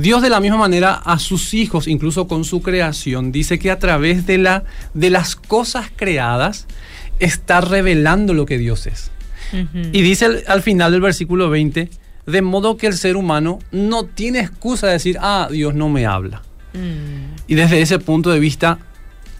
Dios 0.00 0.22
de 0.22 0.30
la 0.30 0.40
misma 0.40 0.56
manera 0.56 0.94
a 0.94 1.18
sus 1.18 1.54
hijos, 1.54 1.86
incluso 1.86 2.26
con 2.26 2.44
su 2.44 2.62
creación, 2.62 3.32
dice 3.32 3.58
que 3.58 3.70
a 3.70 3.78
través 3.78 4.26
de, 4.26 4.38
la, 4.38 4.64
de 4.94 5.10
las 5.10 5.36
cosas 5.36 5.90
creadas 5.94 6.66
está 7.18 7.60
revelando 7.60 8.34
lo 8.34 8.46
que 8.46 8.58
Dios 8.58 8.86
es. 8.86 9.10
Y 9.92 10.02
dice 10.02 10.26
al, 10.26 10.44
al 10.46 10.62
final 10.62 10.92
del 10.92 11.00
versículo 11.00 11.50
20, 11.50 11.90
de 12.26 12.42
modo 12.42 12.76
que 12.76 12.86
el 12.86 12.94
ser 12.94 13.16
humano 13.16 13.58
no 13.72 14.04
tiene 14.04 14.40
excusa 14.40 14.86
de 14.86 14.92
decir, 14.94 15.18
ah, 15.20 15.48
Dios 15.50 15.74
no 15.74 15.88
me 15.88 16.06
habla. 16.06 16.42
Mm. 16.72 17.34
Y 17.48 17.54
desde 17.56 17.82
ese 17.82 17.98
punto 17.98 18.30
de 18.30 18.38
vista, 18.38 18.78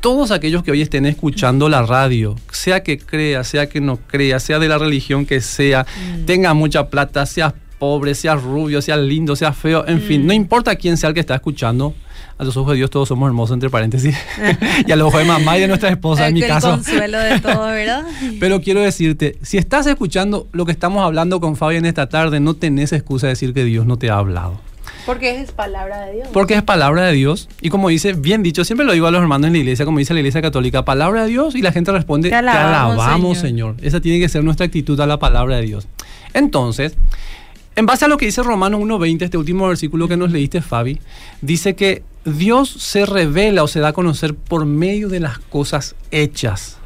todos 0.00 0.30
aquellos 0.30 0.62
que 0.62 0.72
hoy 0.72 0.82
estén 0.82 1.06
escuchando 1.06 1.68
la 1.68 1.82
radio, 1.82 2.36
sea 2.50 2.82
que 2.82 2.98
crea, 2.98 3.44
sea 3.44 3.68
que 3.68 3.80
no 3.80 3.98
crea, 3.98 4.40
sea 4.40 4.58
de 4.58 4.68
la 4.68 4.78
religión 4.78 5.26
que 5.26 5.40
sea, 5.40 5.84
mm. 5.84 6.24
tenga 6.24 6.54
mucha 6.54 6.88
plata, 6.88 7.24
sea 7.26 7.54
pobre, 7.80 8.14
sea 8.14 8.36
rubio, 8.36 8.80
sea 8.80 8.96
lindo, 8.96 9.34
sea 9.34 9.52
feo, 9.52 9.84
en 9.88 10.00
fin, 10.00 10.26
no 10.26 10.32
mm. 10.32 10.36
importa 10.36 10.76
quién 10.76 10.96
sea 10.96 11.08
el 11.08 11.14
que 11.14 11.20
está 11.20 11.34
escuchando, 11.34 11.94
a 12.38 12.44
los 12.44 12.56
ojos 12.56 12.72
de 12.72 12.76
Dios 12.76 12.90
todos 12.90 13.08
somos 13.08 13.26
hermosos, 13.26 13.54
entre 13.54 13.70
paréntesis, 13.70 14.16
y 14.86 14.92
a 14.92 14.96
los 14.96 15.08
ojos 15.08 15.20
de 15.20 15.26
mamá 15.26 15.58
y 15.58 15.62
de 15.62 15.68
nuestra 15.68 15.88
esposa, 15.88 16.28
en 16.28 16.34
mi 16.34 16.42
caso. 16.46 16.70
consuelo 16.70 17.18
de 17.18 17.40
todo, 17.40 17.66
¿verdad? 17.66 18.04
Pero 18.38 18.60
quiero 18.60 18.80
decirte, 18.82 19.36
si 19.42 19.58
estás 19.58 19.86
escuchando 19.86 20.46
lo 20.52 20.66
que 20.66 20.72
estamos 20.72 21.02
hablando 21.02 21.40
con 21.40 21.56
Fabi 21.56 21.76
en 21.76 21.86
esta 21.86 22.08
tarde, 22.08 22.38
no 22.38 22.54
tenés 22.54 22.92
excusa 22.92 23.26
de 23.26 23.32
decir 23.32 23.52
que 23.54 23.64
Dios 23.64 23.86
no 23.86 23.96
te 23.96 24.10
ha 24.10 24.18
hablado. 24.18 24.60
Porque 25.06 25.40
es 25.40 25.50
palabra 25.52 26.02
de 26.02 26.12
Dios. 26.12 26.28
Porque 26.32 26.54
es 26.54 26.62
palabra 26.62 27.06
de 27.06 27.14
Dios. 27.14 27.48
Y 27.62 27.70
como 27.70 27.88
dice, 27.88 28.12
bien 28.12 28.42
dicho, 28.42 28.64
siempre 28.64 28.86
lo 28.86 28.92
digo 28.92 29.06
a 29.06 29.10
los 29.10 29.22
hermanos 29.22 29.46
en 29.46 29.54
la 29.54 29.58
iglesia, 29.58 29.84
como 29.86 29.98
dice 29.98 30.12
la 30.12 30.20
iglesia 30.20 30.42
católica, 30.42 30.84
palabra 30.84 31.24
de 31.24 31.30
Dios, 31.30 31.54
y 31.54 31.62
la 31.62 31.72
gente 31.72 31.90
responde, 31.90 32.28
te 32.28 32.36
alabamos, 32.36 33.38
Señor. 33.38 33.76
Esa 33.80 34.00
tiene 34.00 34.20
que 34.20 34.28
ser 34.28 34.44
nuestra 34.44 34.66
actitud 34.66 35.00
a 35.00 35.06
la 35.06 35.18
palabra 35.18 35.56
de 35.56 35.62
Dios. 35.62 35.88
Entonces, 36.34 36.96
en 37.80 37.86
base 37.86 38.04
a 38.04 38.08
lo 38.08 38.18
que 38.18 38.26
dice 38.26 38.42
Romanos 38.42 38.78
1.20, 38.80 39.22
este 39.22 39.38
último 39.38 39.66
versículo 39.66 40.06
que 40.06 40.18
nos 40.18 40.30
leíste, 40.30 40.60
Fabi, 40.60 41.00
dice 41.40 41.74
que 41.74 42.02
Dios 42.26 42.68
se 42.68 43.06
revela 43.06 43.62
o 43.62 43.68
se 43.68 43.80
da 43.80 43.88
a 43.88 43.92
conocer 43.94 44.34
por 44.34 44.66
medio 44.66 45.08
de 45.08 45.18
las 45.18 45.38
cosas 45.38 45.96
hechas. 46.10 46.76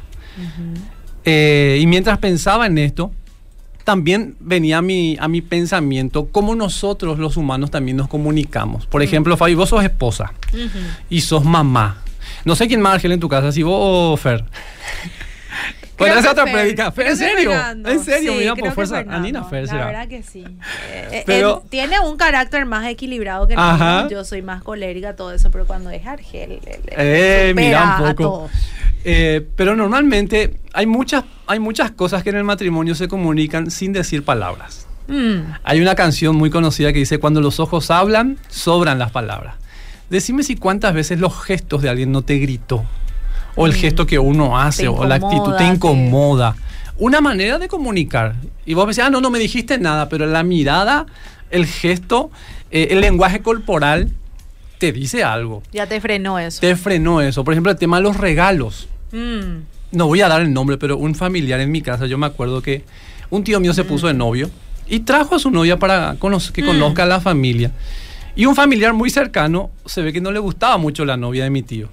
Eh, 1.25 1.79
y 1.81 1.85
mientras 1.87 2.17
pensaba 2.19 2.65
en 2.65 2.77
esto, 2.77 3.11
también 3.83 4.37
venía 4.39 4.77
a 4.77 4.81
mi, 4.81 5.17
a 5.19 5.27
mi 5.27 5.41
pensamiento 5.41 6.29
cómo 6.31 6.55
nosotros 6.55 7.19
los 7.19 7.35
humanos 7.35 7.71
también 7.71 7.97
nos 7.97 8.07
comunicamos. 8.07 8.85
Por 8.85 9.03
ejemplo, 9.03 9.35
Fabi, 9.35 9.53
vos 9.53 9.67
sos 9.67 9.83
esposa 9.83 10.33
y 11.09 11.19
sos 11.19 11.43
mamá. 11.43 12.03
No 12.45 12.55
sé 12.55 12.69
quién 12.69 12.79
más, 12.79 12.93
Ángel, 12.93 13.11
en 13.11 13.19
tu 13.19 13.27
casa, 13.27 13.51
si 13.51 13.63
vos 13.63 13.77
o 13.77 14.15
Fer. 14.15 14.45
Pues 15.97 16.15
esa 16.15 16.31
otra 16.31 16.43
predica. 16.45 16.93
¿En 16.97 17.17
serio? 17.17 17.51
¿En 17.85 18.03
serio? 18.03 18.33
Mira, 18.33 18.55
por 18.55 18.71
fuerza. 18.73 18.99
Anina 19.07 19.43
Fer 19.43 19.67
será. 19.67 19.79
La 19.79 19.85
verdad 19.85 20.07
que 20.07 20.23
sí. 20.23 20.43
Eh, 20.91 21.23
pero, 21.25 21.63
tiene 21.69 21.99
un 21.99 22.17
carácter 22.17 22.65
más 22.65 22.85
equilibrado 22.87 23.47
que 23.47 23.53
el 23.53 24.09
Yo 24.09 24.25
soy 24.25 24.41
más 24.41 24.61
colérica, 24.63 25.15
todo 25.15 25.31
eso, 25.31 25.51
pero 25.51 25.65
cuando 25.65 25.89
es 25.89 26.05
Argel, 26.05 26.59
eh, 26.87 27.53
mira 27.55 27.97
un 27.99 28.15
poco. 28.15 28.49
Eh, 29.07 29.45
pero 29.55 29.75
normalmente 29.75 30.57
hay 30.73 30.87
muchas, 30.87 31.23
hay 31.45 31.59
muchas 31.59 31.91
cosas 31.91 32.23
que 32.23 32.31
en 32.31 32.37
el 32.37 32.43
matrimonio 32.43 32.95
se 32.95 33.07
comunican 33.07 33.69
sin 33.69 33.93
decir 33.93 34.23
palabras. 34.23 34.87
Mm. 35.07 35.41
Hay 35.63 35.81
una 35.81 35.93
canción 35.93 36.35
muy 36.35 36.49
conocida 36.49 36.91
que 36.91 36.99
dice, 36.99 37.19
cuando 37.19 37.39
los 37.39 37.59
ojos 37.59 37.91
hablan, 37.91 38.37
sobran 38.49 38.97
las 38.97 39.11
palabras. 39.11 39.55
Decime 40.09 40.43
si 40.43 40.55
cuántas 40.55 40.93
veces 40.93 41.19
los 41.19 41.39
gestos 41.43 41.81
de 41.81 41.89
alguien 41.89 42.11
no 42.11 42.23
te 42.23 42.37
gritó, 42.37 42.85
o 43.55 43.65
el 43.65 43.73
gesto 43.73 44.05
que 44.05 44.19
uno 44.19 44.57
hace, 44.57 44.87
o 44.87 45.05
la 45.05 45.15
actitud 45.15 45.55
te 45.57 45.65
incomoda. 45.65 46.55
Una 46.97 47.21
manera 47.21 47.59
de 47.59 47.67
comunicar. 47.67 48.35
Y 48.65 48.73
vos 48.73 48.87
decís, 48.87 49.03
ah, 49.03 49.09
no, 49.09 49.21
no 49.21 49.29
me 49.29 49.39
dijiste 49.39 49.77
nada, 49.77 50.07
pero 50.07 50.25
la 50.25 50.43
mirada, 50.43 51.05
el 51.51 51.65
gesto, 51.65 52.31
eh, 52.71 52.87
el 52.91 53.01
lenguaje 53.01 53.41
corporal 53.41 54.11
te 54.77 54.91
dice 54.91 55.23
algo. 55.23 55.63
Ya 55.71 55.87
te 55.87 55.99
frenó 55.99 56.39
eso. 56.39 56.61
Te 56.61 56.75
frenó 56.75 57.21
eso. 57.21 57.43
Por 57.43 57.53
ejemplo, 57.53 57.71
el 57.71 57.77
tema 57.77 57.97
de 57.97 58.03
los 58.03 58.17
regalos. 58.17 58.87
Mm. 59.11 59.63
No 59.91 60.07
voy 60.07 60.21
a 60.21 60.27
dar 60.27 60.41
el 60.41 60.53
nombre, 60.53 60.77
pero 60.77 60.97
un 60.97 61.15
familiar 61.15 61.59
en 61.59 61.71
mi 61.71 61.81
casa, 61.81 62.05
yo 62.05 62.17
me 62.17 62.25
acuerdo 62.25 62.61
que 62.61 62.83
un 63.29 63.43
tío 63.43 63.59
mío 63.59 63.73
se 63.73 63.83
mm. 63.83 63.87
puso 63.87 64.07
de 64.07 64.13
novio 64.13 64.49
y 64.87 65.01
trajo 65.01 65.35
a 65.35 65.39
su 65.39 65.51
novia 65.51 65.77
para 65.77 66.17
que 66.53 66.63
mm. 66.63 66.65
conozca 66.65 67.03
a 67.03 67.05
la 67.05 67.19
familia. 67.19 67.71
Y 68.35 68.45
un 68.45 68.55
familiar 68.55 68.93
muy 68.93 69.09
cercano 69.09 69.69
se 69.85 70.01
ve 70.01 70.11
que 70.11 70.19
no 70.21 70.31
le 70.31 70.39
gustaba 70.39 70.77
mucho 70.77 71.05
la 71.05 71.15
novia 71.15 71.45
de 71.45 71.49
mi 71.49 71.63
tío. 71.63 71.89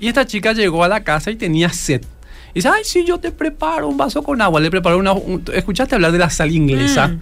Y 0.00 0.08
esta 0.08 0.26
chica 0.26 0.52
llegó 0.52 0.84
a 0.84 0.88
la 0.88 1.02
casa 1.02 1.30
y 1.30 1.36
tenía 1.36 1.70
sed. 1.70 2.02
Y 2.50 2.60
dice, 2.60 2.68
ay, 2.68 2.82
sí, 2.84 3.04
yo 3.06 3.18
te 3.18 3.30
preparo 3.30 3.88
un 3.88 3.96
vaso 3.96 4.22
con 4.22 4.40
agua. 4.40 4.60
Le 4.60 4.70
preparó 4.70 4.98
una... 4.98 5.12
¿Escuchaste 5.52 5.94
hablar 5.94 6.12
de 6.12 6.18
la 6.18 6.30
sal 6.30 6.50
inglesa? 6.50 7.16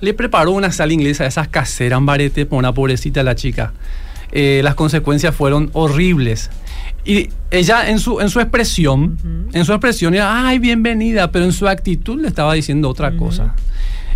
Le 0.00 0.14
preparó 0.14 0.52
una 0.52 0.72
sal 0.72 0.92
inglesa, 0.92 1.26
esas 1.26 1.48
caseras, 1.48 2.00
barete, 2.02 2.46
por 2.46 2.58
una 2.58 2.72
pobrecita 2.72 3.22
la 3.22 3.34
chica. 3.34 3.72
Eh, 4.32 4.60
las 4.64 4.74
consecuencias 4.74 5.34
fueron 5.34 5.70
horribles. 5.72 6.50
Y 7.04 7.30
ella 7.50 7.88
en 7.88 8.00
su, 8.00 8.20
en 8.20 8.28
su 8.30 8.40
expresión, 8.40 9.48
en 9.52 9.64
su 9.64 9.72
expresión 9.72 10.14
era, 10.14 10.48
ay, 10.48 10.58
bienvenida, 10.58 11.30
pero 11.30 11.44
en 11.44 11.52
su 11.52 11.68
actitud 11.68 12.20
le 12.20 12.28
estaba 12.28 12.54
diciendo 12.54 12.88
otra 12.88 13.16
cosa. 13.16 13.54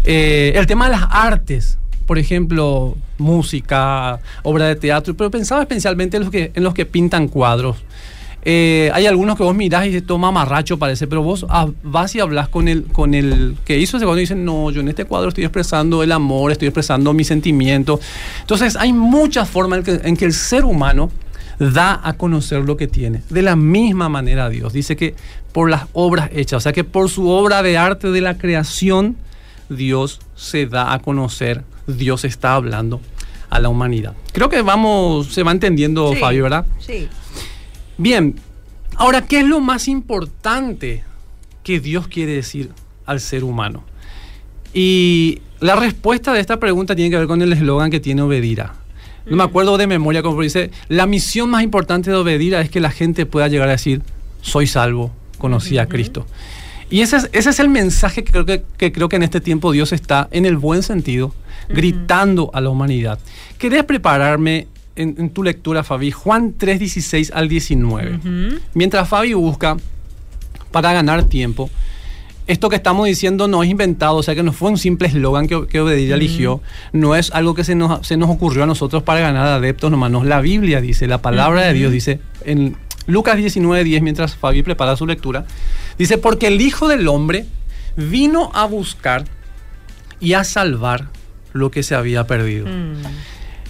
Eh, 0.02 0.52
el 0.56 0.66
tema 0.66 0.86
de 0.86 0.92
las 0.92 1.06
artes, 1.10 1.78
por 2.10 2.18
ejemplo, 2.18 2.96
música, 3.18 4.18
obra 4.42 4.66
de 4.66 4.74
teatro, 4.74 5.14
pero 5.14 5.30
pensaba 5.30 5.62
especialmente 5.62 6.16
en 6.16 6.24
los 6.24 6.32
que, 6.32 6.50
en 6.52 6.64
los 6.64 6.74
que 6.74 6.84
pintan 6.84 7.28
cuadros. 7.28 7.76
Eh, 8.44 8.90
hay 8.92 9.06
algunos 9.06 9.36
que 9.36 9.44
vos 9.44 9.54
mirás 9.54 9.86
y 9.86 9.92
se 9.92 10.00
toma 10.00 10.32
marracho 10.32 10.76
parece, 10.76 11.06
pero 11.06 11.22
vos 11.22 11.46
vas 11.84 12.14
y 12.16 12.18
hablas 12.18 12.48
con 12.48 12.66
el, 12.66 12.86
con 12.86 13.14
el 13.14 13.56
que 13.64 13.78
hizo 13.78 13.96
ese 13.96 14.06
cuadro 14.06 14.18
y 14.18 14.22
dicen, 14.22 14.44
no, 14.44 14.72
yo 14.72 14.80
en 14.80 14.88
este 14.88 15.04
cuadro 15.04 15.28
estoy 15.28 15.44
expresando 15.44 16.02
el 16.02 16.10
amor, 16.10 16.50
estoy 16.50 16.66
expresando 16.66 17.12
mis 17.12 17.28
sentimientos. 17.28 18.00
Entonces 18.40 18.74
hay 18.74 18.92
muchas 18.92 19.48
formas 19.48 19.86
en 19.86 20.16
que 20.16 20.24
el 20.24 20.32
ser 20.32 20.64
humano 20.64 21.12
da 21.60 22.00
a 22.02 22.14
conocer 22.14 22.62
lo 22.62 22.76
que 22.76 22.88
tiene. 22.88 23.22
De 23.30 23.42
la 23.42 23.54
misma 23.54 24.08
manera 24.08 24.48
Dios 24.48 24.72
dice 24.72 24.96
que 24.96 25.14
por 25.52 25.70
las 25.70 25.84
obras 25.92 26.30
hechas, 26.32 26.56
o 26.56 26.60
sea 26.60 26.72
que 26.72 26.82
por 26.82 27.08
su 27.08 27.28
obra 27.28 27.62
de 27.62 27.78
arte 27.78 28.10
de 28.10 28.20
la 28.20 28.36
creación, 28.36 29.16
Dios 29.70 30.20
se 30.34 30.66
da 30.66 30.92
a 30.92 30.98
conocer, 30.98 31.64
Dios 31.86 32.24
está 32.24 32.54
hablando 32.54 33.00
a 33.48 33.58
la 33.60 33.68
humanidad. 33.68 34.14
Creo 34.32 34.48
que 34.50 34.60
vamos, 34.62 35.28
se 35.28 35.42
va 35.42 35.52
entendiendo, 35.52 36.12
Fabio, 36.14 36.42
¿verdad? 36.42 36.66
Sí. 36.78 37.08
Bien, 37.96 38.36
ahora, 38.96 39.26
¿qué 39.26 39.40
es 39.40 39.46
lo 39.46 39.60
más 39.60 39.88
importante 39.88 41.04
que 41.62 41.80
Dios 41.80 42.08
quiere 42.08 42.32
decir 42.34 42.70
al 43.06 43.20
ser 43.20 43.44
humano? 43.44 43.84
Y 44.72 45.40
la 45.60 45.76
respuesta 45.76 46.32
de 46.32 46.40
esta 46.40 46.58
pregunta 46.58 46.94
tiene 46.94 47.10
que 47.10 47.18
ver 47.18 47.26
con 47.26 47.42
el 47.42 47.52
eslogan 47.52 47.90
que 47.90 48.00
tiene 48.00 48.22
Obedira. 48.22 48.74
No 49.26 49.36
me 49.36 49.42
acuerdo 49.42 49.76
de 49.76 49.86
memoria 49.86 50.22
como 50.22 50.40
dice, 50.40 50.70
la 50.88 51.06
misión 51.06 51.50
más 51.50 51.62
importante 51.62 52.10
de 52.10 52.16
Obedira 52.16 52.60
es 52.60 52.70
que 52.70 52.80
la 52.80 52.90
gente 52.90 53.26
pueda 53.26 53.48
llegar 53.48 53.68
a 53.68 53.72
decir, 53.72 54.02
soy 54.40 54.66
salvo, 54.66 55.12
conocí 55.38 55.78
a 55.78 55.86
Cristo. 55.86 56.26
Y 56.90 57.02
ese 57.02 57.18
es, 57.18 57.30
ese 57.32 57.50
es 57.50 57.60
el 57.60 57.68
mensaje 57.68 58.24
que 58.24 58.32
creo 58.32 58.44
que, 58.44 58.92
creo 58.92 59.08
que 59.08 59.16
en 59.16 59.22
este 59.22 59.40
tiempo 59.40 59.70
Dios 59.72 59.92
está, 59.92 60.28
en 60.32 60.44
el 60.44 60.56
buen 60.56 60.82
sentido, 60.82 61.32
gritando 61.68 62.50
a 62.52 62.60
la 62.60 62.68
humanidad. 62.68 63.18
¿Querés 63.58 63.84
prepararme 63.84 64.66
en, 64.96 65.30
tu 65.30 65.44
lectura, 65.44 65.84
Fabi? 65.84 66.10
Juan 66.10 66.54
3, 66.58 66.80
16 66.80 67.32
al 67.32 67.48
19. 67.48 68.18
Mientras 68.74 69.08
Fabi 69.08 69.34
busca 69.34 69.76
para 70.72 70.92
ganar 70.92 71.22
tiempo, 71.24 71.70
esto 72.48 72.68
que 72.68 72.74
estamos 72.74 73.06
diciendo 73.06 73.46
no 73.46 73.62
es 73.62 73.70
inventado, 73.70 74.16
o 74.16 74.22
sea 74.24 74.34
que 74.34 74.42
no 74.42 74.52
fue 74.52 74.70
un 74.70 74.78
simple 74.78 75.06
eslogan 75.06 75.46
que, 75.46 75.68
que 75.68 75.78
eligió, 75.78 76.60
no 76.92 77.14
es 77.14 77.30
algo 77.30 77.54
que 77.54 77.62
se 77.62 77.76
nos, 77.76 78.04
se 78.04 78.16
nos 78.16 78.28
ocurrió 78.28 78.64
a 78.64 78.66
nosotros 78.66 79.04
para 79.04 79.20
ganar 79.20 79.46
adeptos 79.46 79.88
nomás, 79.92 80.10
no, 80.10 80.24
la 80.24 80.40
Biblia 80.40 80.80
dice, 80.80 81.06
la 81.06 81.22
palabra 81.22 81.62
de 81.62 81.72
Dios 81.74 81.92
dice 81.92 82.18
en 82.44 82.76
Lucas 83.06 83.36
19, 83.36 83.84
10, 83.84 84.02
mientras 84.02 84.36
Fabi 84.36 84.62
prepara 84.62 84.96
su 84.96 85.06
lectura, 85.06 85.46
dice, 85.98 86.18
porque 86.18 86.48
el 86.48 86.60
Hijo 86.60 86.88
del 86.88 87.08
Hombre 87.08 87.46
vino 87.96 88.50
a 88.54 88.66
buscar 88.66 89.24
y 90.20 90.34
a 90.34 90.44
salvar 90.44 91.08
lo 91.52 91.70
que 91.70 91.82
se 91.82 91.94
había 91.94 92.26
perdido. 92.26 92.66
Mm. 92.66 93.02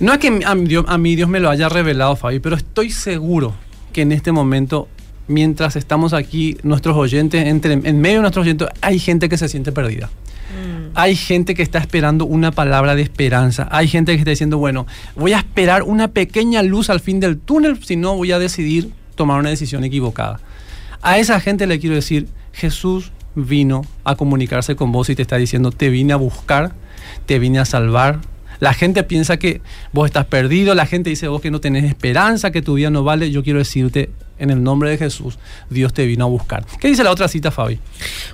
No 0.01 0.13
es 0.13 0.19
que 0.19 0.41
a, 0.45 0.51
a 0.51 0.99
mí 0.99 1.17
Dios 1.17 1.29
me 1.29 1.41
lo 1.41 1.51
haya 1.51 1.69
revelado, 1.69 2.17
Fabi, 2.17 2.41
pero 2.41 2.57
estoy 2.57 2.91
seguro 2.91 3.55
que 3.93 4.03
en 4.03 4.13
este 4.13 4.33
momento 4.33 4.89
mientras 5.31 5.77
estamos 5.77 6.13
aquí, 6.13 6.59
nuestros 6.63 6.97
oyentes, 6.97 7.47
entre, 7.47 7.75
en 7.75 8.01
medio 8.01 8.17
de 8.17 8.23
nuestros 8.23 8.45
oyentes, 8.45 8.69
hay 8.81 8.99
gente 8.99 9.29
que 9.29 9.39
se 9.39 9.49
siente 9.49 9.73
perdida. 9.73 10.07
Mm. 10.09 10.91
Hay 10.95 11.15
gente 11.15 11.55
que 11.55 11.63
está 11.63 11.79
esperando 11.79 12.27
una 12.27 12.51
palabra 12.51 12.97
de 12.97 13.03
esperanza. 13.03 13.69
Hay 13.71 13.87
gente 13.87 14.13
que 14.13 14.19
está 14.19 14.31
diciendo, 14.31 14.59
bueno, 14.59 14.87
voy 15.15 15.33
a 15.33 15.39
esperar 15.39 15.85
una 15.85 16.09
pequeña 16.09 16.63
luz 16.63 16.91
al 16.91 17.01
fin 17.01 17.21
del 17.21 17.39
túnel, 17.39 17.83
si 17.83 17.97
no 17.97 18.17
voy 18.17 18.33
a 18.33 18.39
decidir 18.39 18.91
tomar 19.21 19.39
una 19.39 19.50
decisión 19.50 19.85
equivocada. 19.85 20.41
A 21.03 21.19
esa 21.19 21.41
gente 21.41 21.67
le 21.67 21.79
quiero 21.79 21.95
decir, 21.95 22.27
Jesús 22.55 23.12
vino 23.35 23.83
a 24.03 24.17
comunicarse 24.17 24.77
con 24.77 24.93
vos 24.93 25.11
y 25.11 25.15
te 25.15 25.21
está 25.21 25.37
diciendo, 25.37 25.73
te 25.73 25.91
vine 25.91 26.15
a 26.15 26.17
buscar, 26.17 26.73
te 27.27 27.39
vine 27.39 27.59
a 27.59 27.67
salvar, 27.67 28.21
la 28.61 28.73
gente 28.73 29.03
piensa 29.03 29.37
que 29.37 29.61
vos 29.93 30.07
estás 30.07 30.25
perdido, 30.25 30.75
la 30.75 30.87
gente 30.87 31.11
dice 31.11 31.29
vos 31.29 31.43
que 31.43 31.50
no 31.50 31.61
tenés 31.61 31.85
esperanza, 31.85 32.50
que 32.50 32.62
tu 32.62 32.73
vida 32.75 32.89
no 32.89 33.05
vale. 33.05 33.31
Yo 33.31 33.43
quiero 33.43 33.59
decirte, 33.59 34.09
En 34.41 34.49
el 34.51 34.63
nombre 34.63 34.89
de 34.89 34.97
Jesús, 34.97 35.39
Dios 35.69 35.93
te 35.93 36.07
vino 36.07 36.25
a 36.25 36.29
buscar. 36.29 36.65
¿Qué 36.81 36.89
dice 36.89 37.05
la 37.05 37.11
otra 37.11 37.29
cita, 37.29 37.51
Fabi? 37.51 37.79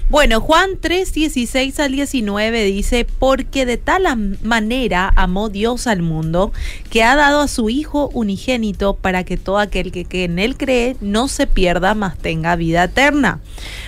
Bueno, 0.08 0.40
Juan 0.40 0.78
3, 0.80 1.12
16 1.12 1.80
al 1.80 1.92
19 1.92 2.64
dice, 2.64 3.06
porque 3.18 3.66
de 3.66 3.76
tal 3.76 4.04
manera 4.42 5.12
amó 5.16 5.48
Dios 5.48 5.88
al 5.88 6.02
mundo, 6.02 6.52
que 6.90 7.02
ha 7.02 7.16
dado 7.16 7.40
a 7.40 7.48
su 7.48 7.68
Hijo 7.70 8.08
unigénito 8.14 8.94
para 8.94 9.24
que 9.24 9.36
todo 9.36 9.58
aquel 9.58 9.90
que, 9.90 10.04
que 10.04 10.22
en 10.22 10.38
él 10.38 10.56
cree 10.56 10.96
no 11.00 11.26
se 11.26 11.48
pierda, 11.48 11.94
mas 11.94 12.16
tenga 12.16 12.54
vida 12.54 12.84
eterna. 12.84 13.40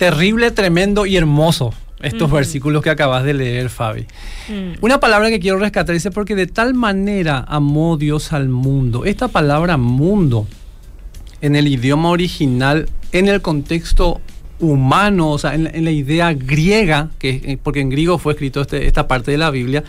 Terrible, 0.00 0.50
tremendo 0.50 1.04
y 1.04 1.18
hermoso 1.18 1.74
estos 2.02 2.30
versículos 2.30 2.82
que 2.82 2.88
acabas 2.88 3.22
de 3.22 3.34
leer, 3.34 3.68
Fabi. 3.68 4.06
Mm. 4.48 4.78
Una 4.80 4.98
palabra 4.98 5.28
que 5.28 5.40
quiero 5.40 5.58
rescatar 5.58 5.92
dice, 5.92 6.10
porque 6.10 6.34
de 6.34 6.46
tal 6.46 6.72
manera 6.72 7.44
amó 7.46 7.98
Dios 7.98 8.32
al 8.32 8.48
mundo. 8.48 9.04
Esta 9.04 9.28
palabra 9.28 9.76
mundo 9.76 10.46
en 11.42 11.54
el 11.54 11.68
idioma 11.68 12.08
original, 12.08 12.88
en 13.12 13.28
el 13.28 13.42
contexto 13.42 14.22
humano, 14.58 15.32
o 15.32 15.38
sea, 15.38 15.54
en, 15.54 15.84
la 15.84 15.90
idea 15.90 16.32
griega, 16.32 17.10
que, 17.18 17.42
eh, 17.44 17.58
porque 17.62 17.80
en 17.80 17.90
griego 17.90 18.16
fue 18.16 18.32
escrito 18.32 18.62
este, 18.62 18.86
esta 18.86 19.06
parte 19.06 19.32
de 19.32 19.36
la 19.36 19.50
Biblia, 19.50 19.84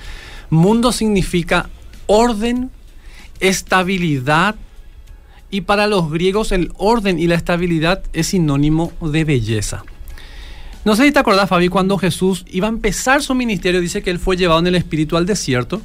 mundo 0.50 0.92
significa 0.92 1.70
orden, 2.08 2.70
estabilidad, 3.40 4.56
y 5.50 5.62
para 5.62 5.88
los 5.88 6.12
griegos 6.12 6.52
el 6.52 6.74
orden 6.76 7.18
y 7.18 7.28
la 7.28 7.36
estabilidad 7.36 8.04
es 8.12 8.28
sinónimo 8.28 8.92
de 9.00 9.24
belleza. 9.24 9.86
No 10.84 10.96
sé 10.96 11.04
si 11.04 11.12
te 11.12 11.20
acordás, 11.20 11.48
Fabi, 11.48 11.70
cuando 11.70 11.98
Jesús 11.98 12.44
iba 12.50 12.68
a 12.68 12.70
empezar 12.70 13.22
su 13.22 13.36
ministerio, 13.36 13.82
dice 13.82 14.02
que 14.02 14.10
él 14.10 14.18
fue 14.18 14.36
llevado 14.36 14.60
en 14.62 14.68
el 14.68 14.76
espíritu 14.76 15.16
al 15.16 15.26
desierto 15.26 15.82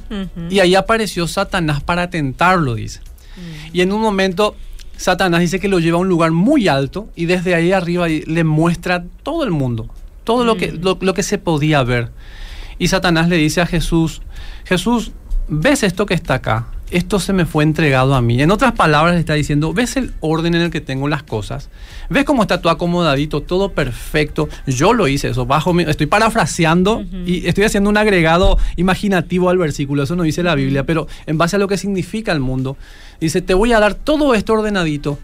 y 0.49 0.59
ahí 0.59 0.73
apareció 0.73 1.27
Satanás 1.27 1.83
para 1.83 2.09
tentarlo, 2.09 2.73
dice. 2.75 3.01
Mm. 3.35 3.75
Y 3.75 3.81
en 3.81 3.91
un 3.91 4.01
momento 4.01 4.55
Satanás 4.97 5.41
dice 5.41 5.59
que 5.59 5.67
lo 5.67 5.79
lleva 5.79 5.97
a 5.97 6.01
un 6.01 6.09
lugar 6.09 6.31
muy 6.31 6.67
alto 6.67 7.09
y 7.15 7.25
desde 7.25 7.53
ahí 7.53 7.71
arriba 7.71 8.07
le 8.07 8.43
muestra 8.43 9.03
todo 9.21 9.43
el 9.43 9.51
mundo, 9.51 9.87
todo 10.23 10.43
lo, 10.43 10.57
que, 10.57 10.71
mm. 10.71 10.81
lo, 10.81 11.13
que 11.13 11.23
se 11.23 11.37
podía 11.37 11.83
ver. 11.83 12.11
Y 12.79 12.87
Satanás 12.87 13.29
le 13.29 13.37
dice 13.37 13.61
a 13.61 13.67
Jesús, 13.67 14.21
Jesús, 14.65 15.11
¿ves 15.47 15.83
esto 15.83 16.07
que 16.07 16.15
está 16.15 16.35
acá? 16.35 16.67
Esto 16.89 17.19
se 17.19 17.33
me 17.33 17.45
fue 17.45 17.63
entregado 17.63 18.15
a 18.15 18.21
mí. 18.21 18.41
En 18.41 18.49
otras 18.49 18.71
palabras 18.71 19.15
le 19.15 19.19
está 19.19 19.33
diciendo, 19.33 19.73
¿ves 19.73 19.97
el 19.97 20.13
orden 20.21 20.55
en 20.55 20.61
el 20.61 20.71
que 20.71 20.79
tengo 20.79 21.09
las 21.09 21.21
cosas? 21.23 21.69
¿Ves 22.09 22.23
cómo 22.23 22.43
está 22.43 22.61
todo 22.61 22.71
acomodadito, 22.71 23.41
todo 23.41 23.73
perfecto? 23.73 24.47
Yo 24.65 24.93
lo 24.93 25.07
hice 25.09 25.29
eso, 25.29 25.45
bajo 25.45 25.73
mi, 25.73 25.83
estoy 25.83 26.05
parafraseando 26.05 27.03
y 27.25 27.45
estoy 27.45 27.65
haciendo 27.65 27.89
un 27.89 27.97
agregado 27.97 28.57
imaginativo 28.77 29.49
al 29.49 29.57
versículo, 29.57 30.03
eso 30.03 30.15
no 30.15 30.23
dice 30.23 30.43
la 30.43 30.55
Biblia, 30.55 30.85
pero 30.85 31.07
en 31.25 31.37
base 31.37 31.57
a 31.57 31.59
lo 31.59 31.67
que 31.67 31.77
significa 31.77 32.31
el 32.31 32.39
mundo. 32.39 32.77
Dice, 33.19 33.41
te 33.41 33.53
voy 33.53 33.73
a 33.73 33.79
dar 33.79 33.93
todo 33.93 34.33
esto 34.33 34.53
ordenadito, 34.53 35.19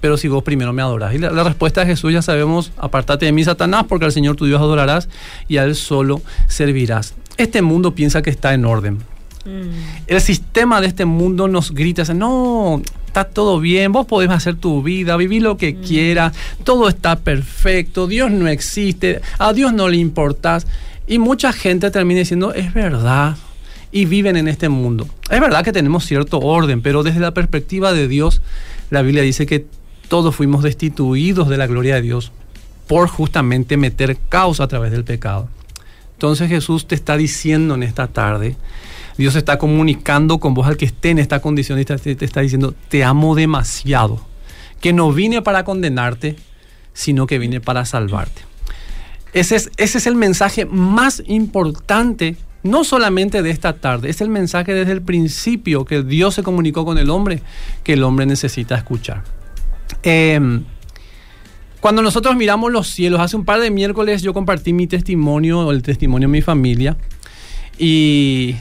pero 0.00 0.16
si 0.16 0.28
vos 0.28 0.42
primero 0.42 0.72
me 0.72 0.80
adoras. 0.80 1.14
Y 1.14 1.18
la, 1.18 1.44
respuesta 1.44 1.82
de 1.82 1.86
Jesús 1.88 2.12
ya 2.12 2.22
sabemos, 2.22 2.72
apártate 2.78 3.26
de 3.26 3.32
mí, 3.32 3.44
Satanás, 3.44 3.84
porque 3.88 4.06
al 4.06 4.12
Señor 4.12 4.36
tu 4.36 4.46
Dios 4.46 4.60
adorarás 4.60 5.08
y 5.48 5.58
a 5.58 5.64
Él 5.64 5.74
solo 5.74 6.22
servirás. 6.48 7.14
Este 7.36 7.60
mundo 7.60 7.94
piensa 7.94 8.22
que 8.22 8.30
está 8.30 8.54
en 8.54 8.64
orden. 8.64 8.98
Mm. 9.44 10.06
El 10.06 10.20
sistema 10.20 10.80
de 10.80 10.88
este 10.88 11.04
mundo 11.04 11.48
nos 11.48 11.72
grita, 11.72 12.02
no, 12.14 12.82
está 13.06 13.24
todo 13.24 13.60
bien, 13.60 13.92
vos 13.92 14.06
podés 14.06 14.30
hacer 14.30 14.56
tu 14.56 14.82
vida, 14.82 15.16
vivir 15.16 15.42
lo 15.42 15.56
que 15.56 15.72
mm. 15.72 15.82
quieras, 15.82 16.36
todo 16.64 16.88
está 16.88 17.16
perfecto, 17.16 18.06
Dios 18.06 18.30
no 18.30 18.48
existe, 18.48 19.20
a 19.38 19.52
Dios 19.52 19.72
no 19.72 19.88
le 19.88 19.96
importas. 19.96 20.66
Y 21.06 21.18
mucha 21.18 21.52
gente 21.52 21.90
termina 21.90 22.20
diciendo, 22.20 22.54
es 22.54 22.72
verdad, 22.72 23.36
y 23.90 24.04
viven 24.04 24.36
en 24.36 24.46
este 24.46 24.68
mundo. 24.68 25.08
Es 25.28 25.40
verdad 25.40 25.64
que 25.64 25.72
tenemos 25.72 26.04
cierto 26.04 26.38
orden, 26.38 26.82
pero 26.82 27.02
desde 27.02 27.20
la 27.20 27.34
perspectiva 27.34 27.92
de 27.92 28.06
Dios, 28.06 28.42
la 28.90 29.02
Biblia 29.02 29.22
dice 29.22 29.46
que 29.46 29.66
todos 30.08 30.34
fuimos 30.34 30.62
destituidos 30.62 31.48
de 31.48 31.56
la 31.56 31.66
gloria 31.66 31.96
de 31.96 32.02
Dios 32.02 32.32
por 32.86 33.08
justamente 33.08 33.76
meter 33.76 34.18
caos 34.28 34.60
a 34.60 34.68
través 34.68 34.90
del 34.90 35.04
pecado. 35.04 35.48
Entonces 36.14 36.48
Jesús 36.48 36.86
te 36.86 36.96
está 36.96 37.16
diciendo 37.16 37.74
en 37.74 37.82
esta 37.82 38.08
tarde, 38.08 38.56
Dios 39.20 39.36
está 39.36 39.58
comunicando 39.58 40.38
con 40.38 40.54
vos 40.54 40.66
al 40.66 40.78
que 40.78 40.86
esté 40.86 41.10
en 41.10 41.18
esta 41.18 41.40
condición 41.40 41.78
y 41.78 41.84
te, 41.84 42.24
está 42.24 42.40
diciendo, 42.40 42.74
te 42.88 43.04
amo 43.04 43.34
demasiado, 43.34 44.24
que 44.80 44.94
no 44.94 45.12
vine 45.12 45.42
para 45.42 45.62
condenarte, 45.62 46.36
sino 46.94 47.26
que 47.26 47.38
vine 47.38 47.60
para 47.60 47.84
salvarte. 47.84 48.40
Ese 49.34 49.56
es, 49.56 49.70
ese 49.76 49.98
es 49.98 50.06
el 50.06 50.16
mensaje 50.16 50.64
más 50.64 51.22
importante 51.26 52.38
no 52.62 52.82
solamente 52.82 53.42
de 53.42 53.50
esta 53.50 53.74
tarde, 53.74 54.08
es 54.08 54.22
el 54.22 54.30
mensaje 54.30 54.72
desde 54.72 54.92
el 54.92 55.02
principio 55.02 55.84
que 55.84 56.02
Dios 56.02 56.34
se 56.34 56.42
comunicó 56.42 56.86
con 56.86 56.96
el 56.96 57.10
hombre, 57.10 57.42
que 57.84 57.92
el 57.92 58.04
hombre 58.04 58.24
necesita 58.24 58.74
escuchar. 58.74 59.22
Em, 60.02 60.64
cuando 61.80 62.00
nosotros 62.00 62.36
miramos 62.36 62.72
los 62.72 62.88
cielos, 62.88 63.20
hace 63.20 63.36
un 63.36 63.44
par 63.44 63.60
de 63.60 63.70
miércoles 63.70 64.22
yo 64.22 64.32
compartí 64.32 64.72
mi 64.72 64.86
testimonio, 64.86 65.70
el 65.72 65.82
testimonio 65.82 66.26
de 66.26 66.32
mi 66.32 66.40
familia, 66.40 66.96
y 67.78 68.56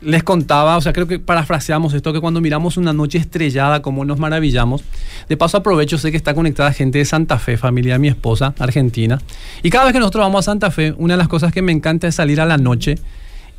les 0.00 0.22
contaba, 0.22 0.76
o 0.76 0.80
sea, 0.80 0.92
creo 0.92 1.06
que 1.06 1.18
parafraseamos 1.18 1.92
esto, 1.94 2.12
que 2.12 2.20
cuando 2.20 2.40
miramos 2.40 2.76
una 2.76 2.92
noche 2.92 3.18
estrellada, 3.18 3.82
como 3.82 4.04
nos 4.04 4.18
maravillamos. 4.18 4.82
De 5.28 5.36
paso 5.36 5.56
aprovecho, 5.56 5.98
sé 5.98 6.10
que 6.10 6.16
está 6.16 6.34
conectada 6.34 6.72
gente 6.72 6.98
de 6.98 7.04
Santa 7.04 7.38
Fe, 7.38 7.56
familia 7.56 7.94
de 7.94 7.98
mi 7.98 8.08
esposa, 8.08 8.54
argentina. 8.58 9.20
Y 9.62 9.70
cada 9.70 9.84
vez 9.84 9.92
que 9.92 9.98
nosotros 9.98 10.22
vamos 10.22 10.44
a 10.46 10.52
Santa 10.52 10.70
Fe, 10.70 10.94
una 10.96 11.14
de 11.14 11.18
las 11.18 11.28
cosas 11.28 11.52
que 11.52 11.62
me 11.62 11.72
encanta 11.72 12.06
es 12.06 12.14
salir 12.14 12.40
a 12.40 12.46
la 12.46 12.58
noche 12.58 12.96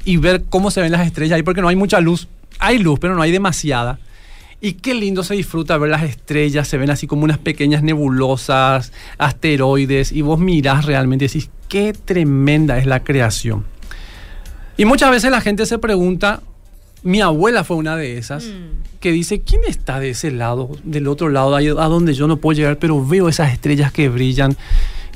y 0.05 0.17
ver 0.17 0.45
cómo 0.49 0.71
se 0.71 0.81
ven 0.81 0.91
las 0.91 1.05
estrellas 1.05 1.35
ahí, 1.35 1.43
porque 1.43 1.61
no 1.61 1.67
hay 1.67 1.75
mucha 1.75 1.99
luz. 1.99 2.27
Hay 2.59 2.79
luz, 2.79 2.99
pero 2.99 3.15
no 3.15 3.21
hay 3.21 3.31
demasiada. 3.31 3.99
Y 4.61 4.73
qué 4.73 4.93
lindo 4.93 5.23
se 5.23 5.35
disfruta 5.35 5.77
ver 5.77 5.89
las 5.89 6.03
estrellas, 6.03 6.67
se 6.67 6.77
ven 6.77 6.89
así 6.89 7.07
como 7.07 7.23
unas 7.23 7.37
pequeñas 7.37 7.81
nebulosas, 7.81 8.91
asteroides, 9.17 10.11
y 10.11 10.21
vos 10.21 10.39
mirás 10.39 10.85
realmente 10.85 11.25
y 11.25 11.27
decís, 11.27 11.49
qué 11.69 11.93
tremenda 11.93 12.77
es 12.77 12.85
la 12.85 13.01
creación. 13.01 13.65
Y 14.79 14.85
muchas 14.85 15.11
veces 15.11 15.29
la 15.29 15.41
gente 15.41 15.65
se 15.65 15.77
pregunta, 15.77 16.41
mi 17.03 17.21
abuela 17.21 17.63
fue 17.63 17.77
una 17.77 17.95
de 17.95 18.17
esas, 18.17 18.45
mm. 18.45 18.99
que 18.99 19.11
dice, 19.11 19.41
¿quién 19.41 19.61
está 19.67 19.99
de 19.99 20.11
ese 20.11 20.31
lado, 20.31 20.71
del 20.83 21.07
otro 21.07 21.29
lado, 21.29 21.55
a 21.55 21.87
donde 21.87 22.13
yo 22.13 22.27
no 22.27 22.37
puedo 22.37 22.57
llegar, 22.57 22.77
pero 22.79 23.05
veo 23.05 23.29
esas 23.29 23.53
estrellas 23.53 23.91
que 23.91 24.09
brillan? 24.09 24.57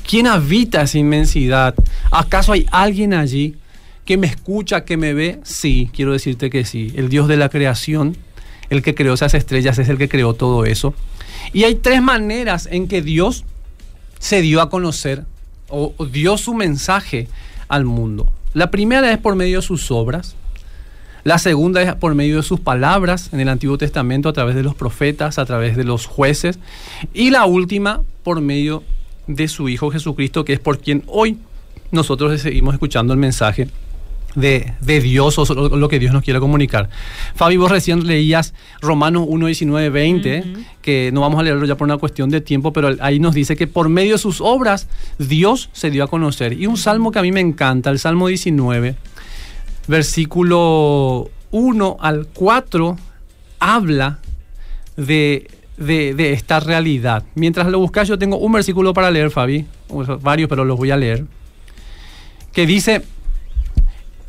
¿Quién 0.07 0.27
habita 0.27 0.81
esa 0.81 0.97
inmensidad? 0.99 1.73
¿Acaso 2.11 2.51
hay 2.51 2.67
alguien 2.71 3.13
allí? 3.13 3.55
que 4.05 4.17
me 4.17 4.27
escucha, 4.27 4.83
que 4.83 4.97
me 4.97 5.13
ve, 5.13 5.39
sí, 5.43 5.89
quiero 5.93 6.11
decirte 6.11 6.49
que 6.49 6.65
sí. 6.65 6.91
El 6.95 7.09
Dios 7.09 7.27
de 7.27 7.37
la 7.37 7.49
creación, 7.49 8.17
el 8.69 8.81
que 8.81 8.95
creó 8.95 9.13
esas 9.13 9.33
estrellas, 9.33 9.79
es 9.79 9.89
el 9.89 9.97
que 9.97 10.09
creó 10.09 10.33
todo 10.33 10.65
eso. 10.65 10.93
Y 11.53 11.63
hay 11.63 11.75
tres 11.75 12.01
maneras 12.01 12.67
en 12.69 12.87
que 12.87 13.01
Dios 13.01 13.45
se 14.19 14.41
dio 14.41 14.61
a 14.61 14.69
conocer 14.69 15.23
o, 15.69 15.93
dio 16.11 16.37
su 16.37 16.53
mensaje 16.53 17.27
al 17.67 17.85
mundo. 17.85 18.31
La 18.53 18.69
primera 18.69 19.11
es 19.11 19.17
por 19.17 19.35
medio 19.35 19.59
de 19.59 19.61
sus 19.65 19.89
obras. 19.91 20.35
La 21.23 21.37
segunda 21.37 21.81
es 21.81 21.95
por 21.95 22.15
medio 22.15 22.37
de 22.37 22.43
sus 22.43 22.59
palabras 22.59 23.29
en 23.33 23.39
el 23.39 23.49
Antiguo 23.49 23.77
Testamento, 23.77 24.29
a 24.29 24.33
través 24.33 24.55
de 24.55 24.63
los 24.63 24.75
profetas, 24.75 25.39
a 25.39 25.45
través 25.45 25.77
de 25.77 25.83
los 25.83 26.05
jueces. 26.05 26.59
Y 27.13 27.31
la 27.31 27.45
última, 27.45 28.01
por 28.23 28.41
medio 28.41 28.83
de 29.27 29.47
su 29.47 29.69
Hijo 29.69 29.89
Jesucristo, 29.89 30.43
que 30.43 30.53
es 30.53 30.59
por 30.59 30.79
quien 30.79 31.03
hoy 31.07 31.37
nosotros 31.91 32.41
seguimos 32.41 32.73
escuchando 32.73 33.13
el 33.13 33.19
mensaje 33.19 33.69
de, 34.35 34.73
Dios 35.01 35.37
o 35.37 35.53
lo, 35.53 35.89
que 35.89 35.99
Dios 35.99 36.13
nos 36.13 36.23
quiere 36.23 36.39
comunicar. 36.39 36.89
Fabi, 37.35 37.57
vos 37.57 37.71
recién 37.71 38.05
leías 38.07 38.53
Romanos 38.81 39.25
1, 39.27 39.45
19, 39.45 39.89
20, 39.89 40.43
que 40.81 41.11
no 41.13 41.21
vamos 41.21 41.39
a 41.39 41.43
leerlo 41.43 41.65
ya 41.65 41.75
por 41.75 41.85
una 41.85 41.97
cuestión 41.97 42.29
de 42.29 42.41
tiempo, 42.41 42.73
pero 42.73 42.95
ahí 42.99 43.19
nos 43.19 43.33
dice 43.33 43.55
que 43.55 43.67
por 43.67 43.89
medio 43.89 44.13
de 44.13 44.17
sus 44.17 44.41
obras 44.41 44.87
Dios 45.17 45.69
se 45.73 45.89
dio 45.91 46.03
a 46.03 46.07
conocer. 46.07 46.53
Y 46.53 46.67
un 46.67 46.77
salmo 46.77 47.11
que 47.11 47.19
a 47.19 47.21
mí 47.21 47.31
me 47.31 47.41
encanta, 47.41 47.89
el 47.89 47.99
Salmo 47.99 48.27
19, 48.27 48.95
versículo 49.87 51.29
1 51.51 51.97
al 51.99 52.27
4, 52.33 52.97
habla 53.59 54.19
de, 54.97 55.47
de, 55.77 56.33
esta 56.33 56.59
realidad. 56.59 57.23
Mientras 57.35 57.67
lo 57.67 57.79
buscas, 57.79 58.07
yo 58.07 58.17
tengo 58.17 58.37
un 58.37 58.51
versículo 58.51 58.93
para 58.93 59.11
leer, 59.11 59.31
Fabi, 59.31 59.65
varios, 60.21 60.49
pero 60.49 60.65
los 60.65 60.77
voy 60.77 60.91
a 60.91 60.97
leer, 60.97 61.25
que 62.51 62.65
dice, 62.65 63.03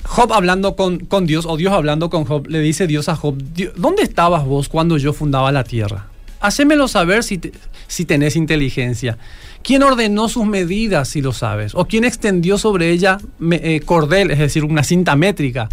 Job 0.05 0.33
hablando 0.33 0.77
con, 0.77 1.01
con, 1.01 1.27
Dios, 1.27 1.47
o 1.47 1.57
Dios 1.57 1.73
hablando 1.73 2.11
con 2.11 2.25
Job, 2.25 2.47
le 2.49 2.61
dice 2.61 2.87
Dios 2.87 3.09
a 3.09 3.17
Job, 3.17 3.37
¿dónde 3.77 4.03
estabas 4.03 4.45
vos 4.45 4.69
cuando 4.69 4.97
yo 4.99 5.12
fundaba 5.12 5.51
la 5.51 5.64
tierra? 5.64 6.09
hacémelo 6.45 6.88
saber 6.88 7.25
si, 7.25 7.40
si 7.87 8.05
tenés 8.05 8.37
inteligencia. 8.37 9.17
¿Quién 9.62 9.83
ordenó 9.83 10.29
sus 10.29 10.45
medidas, 10.45 11.09
si 11.09 11.23
lo 11.23 11.33
sabes? 11.33 11.75
¿O 11.75 11.87
quién 11.87 12.05
extendió 12.05 12.59
sobre 12.59 12.90
ella 12.90 13.19
eh, 13.51 13.81
cordel, 13.81 14.31
es 14.31 14.38
decir, 14.38 14.62
una 14.62 14.85
cinta 14.85 15.17
métrica? 15.17 15.71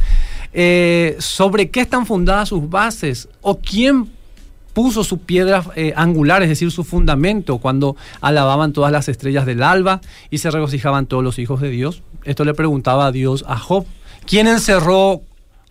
Eh, 0.54 1.18
¿Sobre 1.20 1.70
qué 1.70 1.82
están 1.82 2.06
fundadas 2.06 2.50
sus 2.50 2.70
bases? 2.70 3.28
¿O 3.42 3.60
quién 3.60 4.10
puso 4.74 5.04
su 5.04 5.20
piedra 5.20 5.66
eh, 5.76 5.92
angular, 5.98 6.42
es 6.42 6.48
decir, 6.48 6.72
su 6.72 6.86
fundamento, 6.86 7.58
cuando 7.58 7.98
alababan 8.22 8.72
todas 8.72 8.94
las 8.94 9.10
estrellas 9.10 9.46
del 9.46 9.64
alba 9.64 10.00
y 10.30 10.38
se 10.38 10.50
regocijaban 10.52 11.06
todos 11.06 11.22
los 11.22 11.38
hijos 11.38 11.60
de 11.60 11.70
Dios? 11.70 12.02
Esto 12.24 12.46
le 12.46 12.54
preguntaba 12.54 13.08
a 13.08 13.12
Dios 13.12 13.44
a 13.48 13.58
Job. 13.58 13.86
¿Quién 14.26 14.48
encerró 14.48 15.22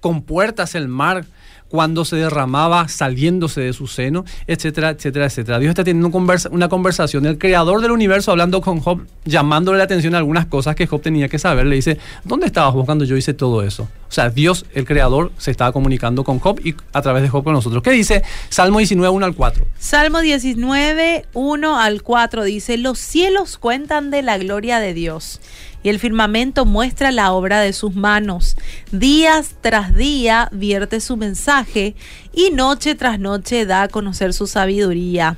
con 0.01 0.23
puertas 0.23 0.75
el 0.75 0.89
mar 0.89 1.25
cuando 1.71 2.05
se 2.05 2.17
derramaba 2.17 2.89
saliéndose 2.89 3.61
de 3.61 3.73
su 3.73 3.87
seno, 3.87 4.25
etcétera, 4.49 4.91
etcétera, 4.91 5.27
etcétera. 5.27 5.59
Dios 5.61 5.71
está 5.71 5.85
teniendo 5.85 6.11
una 6.51 6.69
conversación, 6.69 7.27
el 7.27 7.39
creador 7.39 7.81
del 7.81 7.93
universo 7.93 8.33
hablando 8.33 8.61
con 8.61 8.81
Job, 8.81 9.07
llamándole 9.25 9.79
la 9.79 9.85
atención 9.85 10.15
a 10.17 10.19
algunas 10.19 10.47
cosas 10.47 10.75
que 10.75 10.89
Job 10.89 11.01
tenía 11.01 11.29
que 11.29 11.39
saber. 11.39 11.67
Le 11.67 11.77
dice, 11.77 11.99
¿dónde 12.25 12.47
estabas 12.47 12.75
vos 12.75 12.85
cuando 12.85 13.05
yo 13.05 13.17
hice 13.17 13.35
todo 13.35 13.63
eso? 13.63 13.85
O 13.85 14.13
sea, 14.13 14.31
Dios, 14.31 14.67
el 14.75 14.85
creador, 14.85 15.31
se 15.39 15.53
estaba 15.53 15.71
comunicando 15.71 16.25
con 16.25 16.41
Job 16.41 16.61
y 16.65 16.75
a 16.93 17.03
través 17.03 17.23
de 17.23 17.29
Job 17.29 17.45
con 17.45 17.53
nosotros. 17.53 17.85
¿Qué 17.85 17.93
dice 17.93 18.25
Salmo 18.49 18.79
19, 18.79 19.09
1 19.09 19.27
al 19.27 19.37
4? 19.37 19.65
Salmo 19.79 20.21
19, 20.21 21.27
1 21.33 21.79
al 21.79 22.03
4 22.03 22.45
dice, 22.45 22.79
los 22.79 22.99
cielos 22.99 23.59
cuentan 23.59 24.11
de 24.11 24.23
la 24.23 24.39
gloria 24.39 24.81
de 24.81 24.93
Dios 24.93 25.41
y 25.83 25.89
el 25.89 25.99
firmamento 25.99 26.65
muestra 26.65 27.11
la 27.11 27.33
obra 27.33 27.61
de 27.61 27.73
sus 27.73 27.95
manos. 27.95 28.57
Días 28.93 29.55
tras 29.61 29.95
día 29.95 30.49
vierte 30.53 31.01
su 31.01 31.17
mensaje 31.17 31.95
y 32.33 32.51
noche 32.51 32.95
tras 32.95 33.19
noche 33.19 33.67
da 33.67 33.83
a 33.83 33.89
conocer 33.89 34.33
su 34.33 34.47
sabiduría. 34.47 35.37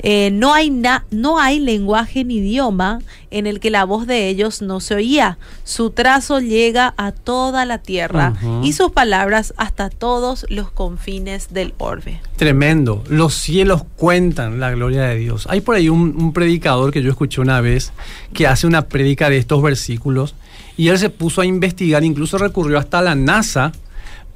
Eh, 0.00 0.30
no, 0.32 0.54
hay 0.54 0.70
no 1.10 1.40
hay 1.40 1.58
lenguaje 1.58 2.22
ni 2.22 2.36
idioma 2.36 3.00
en 3.32 3.48
el 3.48 3.58
que 3.58 3.70
la 3.70 3.84
voz 3.84 4.06
de 4.06 4.28
ellos 4.28 4.62
no 4.62 4.78
se 4.78 4.94
oía. 4.94 5.38
Su 5.64 5.90
trazo 5.90 6.38
llega 6.38 6.94
a 6.96 7.10
toda 7.10 7.64
la 7.64 7.78
tierra 7.78 8.34
y 8.62 8.74
sus 8.74 8.92
palabras 8.92 9.54
hasta 9.56 9.90
todos 9.90 10.46
los 10.48 10.70
confines 10.70 11.52
del 11.52 11.74
orbe. 11.78 12.20
Tremendo. 12.36 13.02
Los 13.08 13.34
cielos 13.34 13.82
cuentan 13.96 14.60
la 14.60 14.70
gloria 14.70 15.02
de 15.02 15.16
Dios. 15.16 15.48
Hay 15.50 15.60
por 15.60 15.74
ahí 15.74 15.88
un, 15.88 16.14
un 16.16 16.32
predicador 16.32 16.92
que 16.92 17.02
yo 17.02 17.10
escuché 17.10 17.40
una 17.40 17.60
vez 17.60 17.92
que 18.32 18.46
hace 18.46 18.66
una 18.68 18.86
prédica 18.86 19.28
de 19.30 19.38
estos 19.38 19.60
versículos 19.62 20.36
y 20.76 20.88
él 20.88 20.98
se 20.98 21.10
puso 21.10 21.40
a 21.40 21.46
investigar, 21.46 22.04
incluso 22.04 22.38
recurrió 22.38 22.78
hasta 22.78 23.02
la 23.02 23.16
NASA 23.16 23.72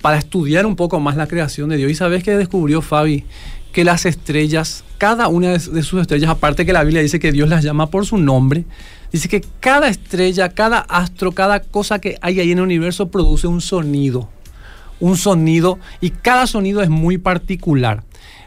para 0.02 0.18
estudiar 0.18 0.66
un 0.66 0.76
poco 0.76 1.00
más 1.00 1.16
la 1.16 1.26
creación 1.26 1.70
de 1.70 1.78
Dios. 1.78 1.90
¿Y 1.90 1.94
sabes 1.94 2.22
qué 2.22 2.36
descubrió 2.36 2.82
Fabi? 2.82 3.24
Que 3.72 3.84
las 3.84 4.04
estrellas, 4.04 4.84
cada 4.98 5.28
una 5.28 5.52
de 5.52 5.60
sus 5.82 6.00
estrellas, 6.00 6.28
aparte 6.28 6.66
que 6.66 6.74
la 6.74 6.84
Biblia 6.84 7.00
dice 7.00 7.18
que 7.18 7.32
Dios 7.32 7.48
las 7.48 7.64
llama 7.64 7.86
por 7.86 8.04
su 8.04 8.18
nombre, 8.18 8.66
dice 9.10 9.28
que 9.28 9.42
cada 9.60 9.88
estrella, 9.88 10.50
cada 10.50 10.80
astro, 10.80 11.32
cada 11.32 11.60
cosa 11.60 12.00
que 12.00 12.18
hay 12.20 12.40
ahí 12.40 12.52
en 12.52 12.58
el 12.58 12.64
universo 12.64 13.08
produce 13.08 13.46
un 13.46 13.62
sonido. 13.62 14.28
Un 15.00 15.16
sonido 15.16 15.78
y 16.00 16.10
cada 16.10 16.46
sonido 16.46 16.82
es 16.82 16.90
muy 16.90 17.16
particular. 17.16 18.02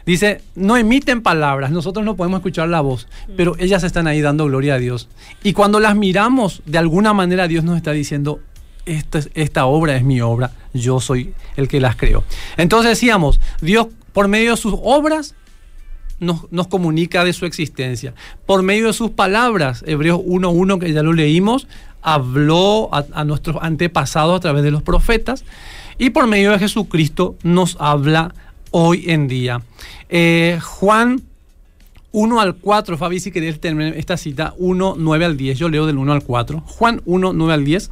Dice, 0.06 0.40
no 0.54 0.76
emiten 0.76 1.20
palabras, 1.20 1.72
nosotros 1.72 2.04
no 2.04 2.14
podemos 2.14 2.38
escuchar 2.38 2.68
la 2.68 2.80
voz, 2.80 3.08
pero 3.36 3.56
ellas 3.58 3.82
están 3.82 4.06
ahí 4.06 4.20
dando 4.20 4.44
gloria 4.44 4.74
a 4.74 4.78
Dios. 4.78 5.08
Y 5.42 5.52
cuando 5.52 5.80
las 5.80 5.96
miramos, 5.96 6.62
de 6.64 6.78
alguna 6.78 7.12
manera 7.12 7.48
Dios 7.48 7.64
nos 7.64 7.76
está 7.76 7.90
diciendo, 7.90 8.38
esta, 8.86 9.20
esta 9.34 9.66
obra 9.66 9.96
es 9.96 10.04
mi 10.04 10.20
obra, 10.20 10.52
yo 10.72 11.00
soy 11.00 11.34
el 11.56 11.68
que 11.68 11.80
las 11.80 11.96
creo. 11.96 12.24
Entonces 12.56 12.90
decíamos, 12.90 13.40
Dios 13.60 13.88
por 14.12 14.28
medio 14.28 14.52
de 14.52 14.56
sus 14.56 14.74
obras 14.82 15.34
nos, 16.18 16.50
nos, 16.50 16.68
comunica 16.68 17.22
de 17.24 17.34
su 17.34 17.44
existencia. 17.44 18.14
Por 18.46 18.62
medio 18.62 18.86
de 18.86 18.94
sus 18.94 19.10
palabras, 19.10 19.84
Hebreos 19.86 20.20
1.1, 20.20 20.80
que 20.80 20.92
ya 20.94 21.02
lo 21.02 21.12
leímos, 21.12 21.68
habló 22.06 22.88
a, 22.92 23.24
nuestros 23.24 23.56
antepasados 23.60 24.36
a 24.36 24.40
través 24.40 24.62
de 24.62 24.70
los 24.70 24.82
profetas. 24.82 25.44
Y 25.98 26.10
por 26.10 26.26
medio 26.28 26.52
de 26.52 26.60
Jesucristo 26.60 27.36
nos 27.42 27.76
habla 27.80 28.32
hoy 28.70 29.04
en 29.08 29.28
día. 29.28 29.60
Eh, 30.08 30.58
Juan 30.62 31.22
1 32.12 32.40
al 32.40 32.54
4, 32.54 32.96
Fabi, 32.96 33.20
si 33.20 33.32
querés 33.32 33.60
terminar 33.60 33.94
esta 33.96 34.16
cita, 34.16 34.54
1, 34.56 34.94
9 34.96 35.24
al 35.24 35.36
10, 35.36 35.58
yo 35.58 35.68
leo 35.68 35.84
del 35.84 35.98
1 35.98 36.12
al 36.12 36.22
4. 36.22 36.60
Juan 36.60 37.02
1, 37.04 37.32
9 37.32 37.52
al 37.52 37.64
10. 37.64 37.90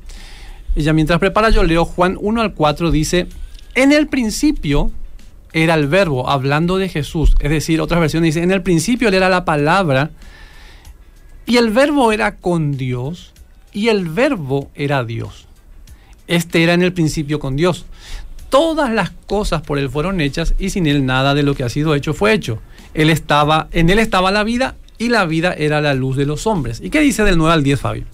Ella 0.77 0.93
mientras 0.93 1.19
prepara 1.19 1.51
yo 1.51 1.63
leo 1.63 1.85
Juan 1.85 2.17
1 2.21 2.41
al 2.41 2.55
4 2.55 2.91
dice, 2.91 3.27
en 3.75 3.93
el 3.93 4.07
principio 4.09 4.91
era 5.53 5.75
el 5.75 5.87
verbo, 5.87 6.29
hablando 6.29 6.79
de 6.79 6.89
Jesús. 6.89 7.37
Es 7.41 7.51
decir, 7.51 7.81
otras 7.81 8.01
versiones 8.01 8.35
dicen, 8.35 8.45
en 8.45 8.51
el 8.51 8.63
principio 8.63 9.09
él 9.09 9.15
era 9.15 9.29
la 9.29 9.45
palabra 9.45 10.11
y 11.47 11.57
el 11.59 11.71
verbo 11.71 12.11
era 12.13 12.37
con 12.37 12.77
Dios 12.77 13.33
y 13.73 13.89
el 13.89 14.09
verbo 14.09 14.71
era 14.75 15.05
Dios. 15.05 15.47
Este 16.27 16.63
era 16.63 16.75
en 16.75 16.83
el 16.83 16.93
principio 16.93 17.39
con 17.39 17.55
Dios. 17.55 17.87
Todas 18.49 18.93
las 18.93 19.11
cosas 19.27 19.63
por 19.63 19.79
él 19.79 19.91
fueron 19.91 20.21
hechas 20.21 20.55
y 20.59 20.71
sin 20.71 20.87
él 20.87 21.07
nada 21.07 21.35
de 21.35 21.43
lo 21.43 21.55
que 21.55 21.65
ha 21.65 21.69
sido 21.69 21.95
hecho 21.95 22.15
fue 22.15 22.33
hecho. 22.33 22.61
Él 22.95 23.11
estaba, 23.11 23.69
en 23.73 23.91
él 23.91 23.99
estaba 23.99 24.31
la 24.31 24.45
vida 24.45 24.77
y 24.99 25.09
la 25.09 25.27
vida 25.27 25.53
era 25.53 25.81
la 25.81 25.95
luz 25.95 26.17
de 26.17 26.27
los 26.27 26.47
hombres. 26.47 26.81
¿Y 26.83 26.91
qué 26.91 27.01
dice 27.01 27.25
del 27.25 27.37
9 27.37 27.53
al 27.53 27.63
10, 27.63 27.81
Fabio? 27.81 28.05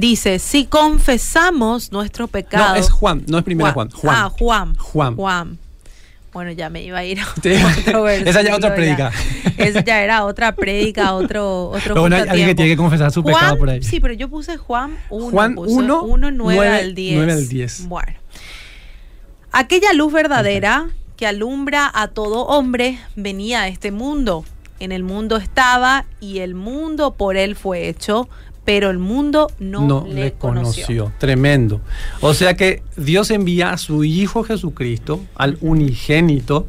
Dice, 0.00 0.38
si 0.38 0.64
confesamos 0.64 1.92
nuestro 1.92 2.26
pecado. 2.26 2.70
No, 2.70 2.74
es 2.74 2.88
Juan, 2.88 3.22
no 3.26 3.36
es 3.36 3.44
primera 3.44 3.72
Juan. 3.72 3.90
Juan. 3.90 4.16
Ah, 4.18 4.30
Juan. 4.30 4.74
Juan. 4.76 5.14
Juan. 5.14 5.58
Bueno, 6.32 6.52
ya 6.52 6.70
me 6.70 6.82
iba 6.82 7.00
a 7.00 7.04
ir 7.04 7.20
a 7.20 7.28
otro 7.28 8.08
Esa 8.08 8.40
ya 8.40 8.56
otra 8.56 8.74
prédica. 8.74 9.12
Esa 9.58 9.84
ya 9.84 10.02
era 10.02 10.24
otra 10.24 10.56
prédica, 10.56 11.12
otro 11.12 11.68
otro 11.68 11.80
Pero 11.82 12.00
bueno, 12.00 12.16
hay 12.16 12.22
alguien 12.22 12.48
que 12.48 12.54
tiene 12.54 12.70
que 12.70 12.76
confesar 12.78 13.12
su 13.12 13.22
pecado 13.22 13.58
por 13.58 13.68
ahí. 13.68 13.82
Sí, 13.82 14.00
pero 14.00 14.14
yo 14.14 14.30
puse 14.30 14.56
Juan 14.56 14.96
1. 15.10 15.30
Juan 15.32 15.54
1, 15.58 16.02
1 16.02 16.30
9, 16.30 16.68
al 16.68 16.94
10. 16.94 17.16
9 17.16 17.32
al 17.32 17.48
10. 17.48 17.88
Bueno. 17.88 18.14
Aquella 19.52 19.92
luz 19.92 20.14
verdadera 20.14 20.88
que 21.18 21.26
alumbra 21.26 21.90
a 21.92 22.08
todo 22.08 22.46
hombre 22.46 22.98
venía 23.16 23.62
a 23.62 23.68
este 23.68 23.92
mundo. 23.92 24.46
En 24.78 24.92
el 24.92 25.02
mundo 25.02 25.36
estaba 25.36 26.06
y 26.20 26.38
el 26.38 26.54
mundo 26.54 27.12
por 27.12 27.36
él 27.36 27.54
fue 27.54 27.90
hecho, 27.90 28.30
pero 28.70 28.88
el 28.90 28.98
mundo 28.98 29.50
no, 29.58 30.06
le, 30.08 30.34
conoció. 30.34 31.12
Tremendo. 31.18 31.80
O 32.20 32.34
sea 32.34 32.54
que 32.54 32.84
Dios 32.96 33.32
envía 33.32 33.72
a 33.72 33.78
su 33.78 34.04
Hijo 34.04 34.44
Jesucristo, 34.44 35.20
al 35.34 35.58
unigénito, 35.60 36.68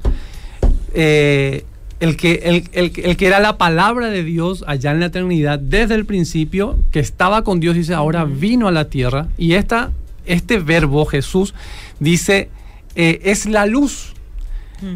eh, 0.96 1.64
el, 2.00 2.18
que, 2.18 2.66
el, 2.74 2.92
que 2.92 3.28
era 3.28 3.40
la 3.40 3.60
palabra 3.60 4.08
de 4.08 4.24
Dios 4.24 4.64
allá 4.66 4.90
en 4.90 5.00
la 5.00 5.06
eternidad 5.06 5.60
desde 5.60 5.94
el 5.94 6.06
principio, 6.06 6.80
que 6.92 7.00
estaba 7.00 7.44
con 7.44 7.60
Dios, 7.60 7.76
dice, 7.76 7.94
ahora 7.94 8.26
vino 8.26 8.68
a 8.68 8.72
la 8.72 8.90
tierra. 8.90 9.28
Y 9.38 9.54
esta, 9.54 9.92
este 10.26 10.58
verbo, 10.58 11.06
Jesús, 11.06 11.54
dice, 12.00 12.50
eh, 12.96 13.22
es 13.26 13.46
la 13.46 13.68
luz. 13.68 14.14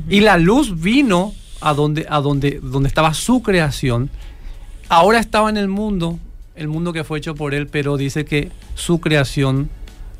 Y 0.10 0.22
la 0.22 0.40
luz 0.40 0.82
vino 0.82 1.36
a 1.62 1.76
donde, 1.76 2.08
a 2.10 2.20
donde, 2.20 2.60
donde 2.64 2.88
estaba 2.88 3.14
su 3.14 3.44
creación. 3.44 4.10
Ahora 4.90 5.20
estaba 5.20 5.52
en 5.52 5.58
el 5.58 5.68
mundo, 5.68 6.18
el 6.56 6.68
mundo 6.68 6.94
que 6.94 7.04
fue 7.04 7.18
hecho 7.18 7.36
por 7.36 7.54
él, 7.54 7.68
pero 7.68 7.98
dice 7.98 8.26
que 8.26 8.50
su 8.76 9.00
creación, 9.00 9.70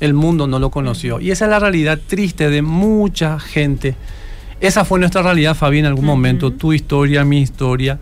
el 0.00 0.14
mundo 0.14 0.46
no 0.46 0.58
lo 0.58 0.70
conoció. 0.70 1.20
Y 1.20 1.30
esa 1.30 1.46
es 1.46 1.50
la 1.50 1.58
realidad 1.58 1.98
triste 2.06 2.50
de 2.50 2.62
mucha 2.62 3.38
gente. 3.38 3.94
Esa 4.60 4.84
fue 4.84 4.98
nuestra 4.98 5.22
realidad, 5.22 5.54
Fabi, 5.54 5.78
en 5.78 5.86
algún 5.86 6.04
momento. 6.04 6.52
Tu 6.52 6.72
historia, 6.74 7.24
mi 7.24 7.40
historia, 7.40 7.98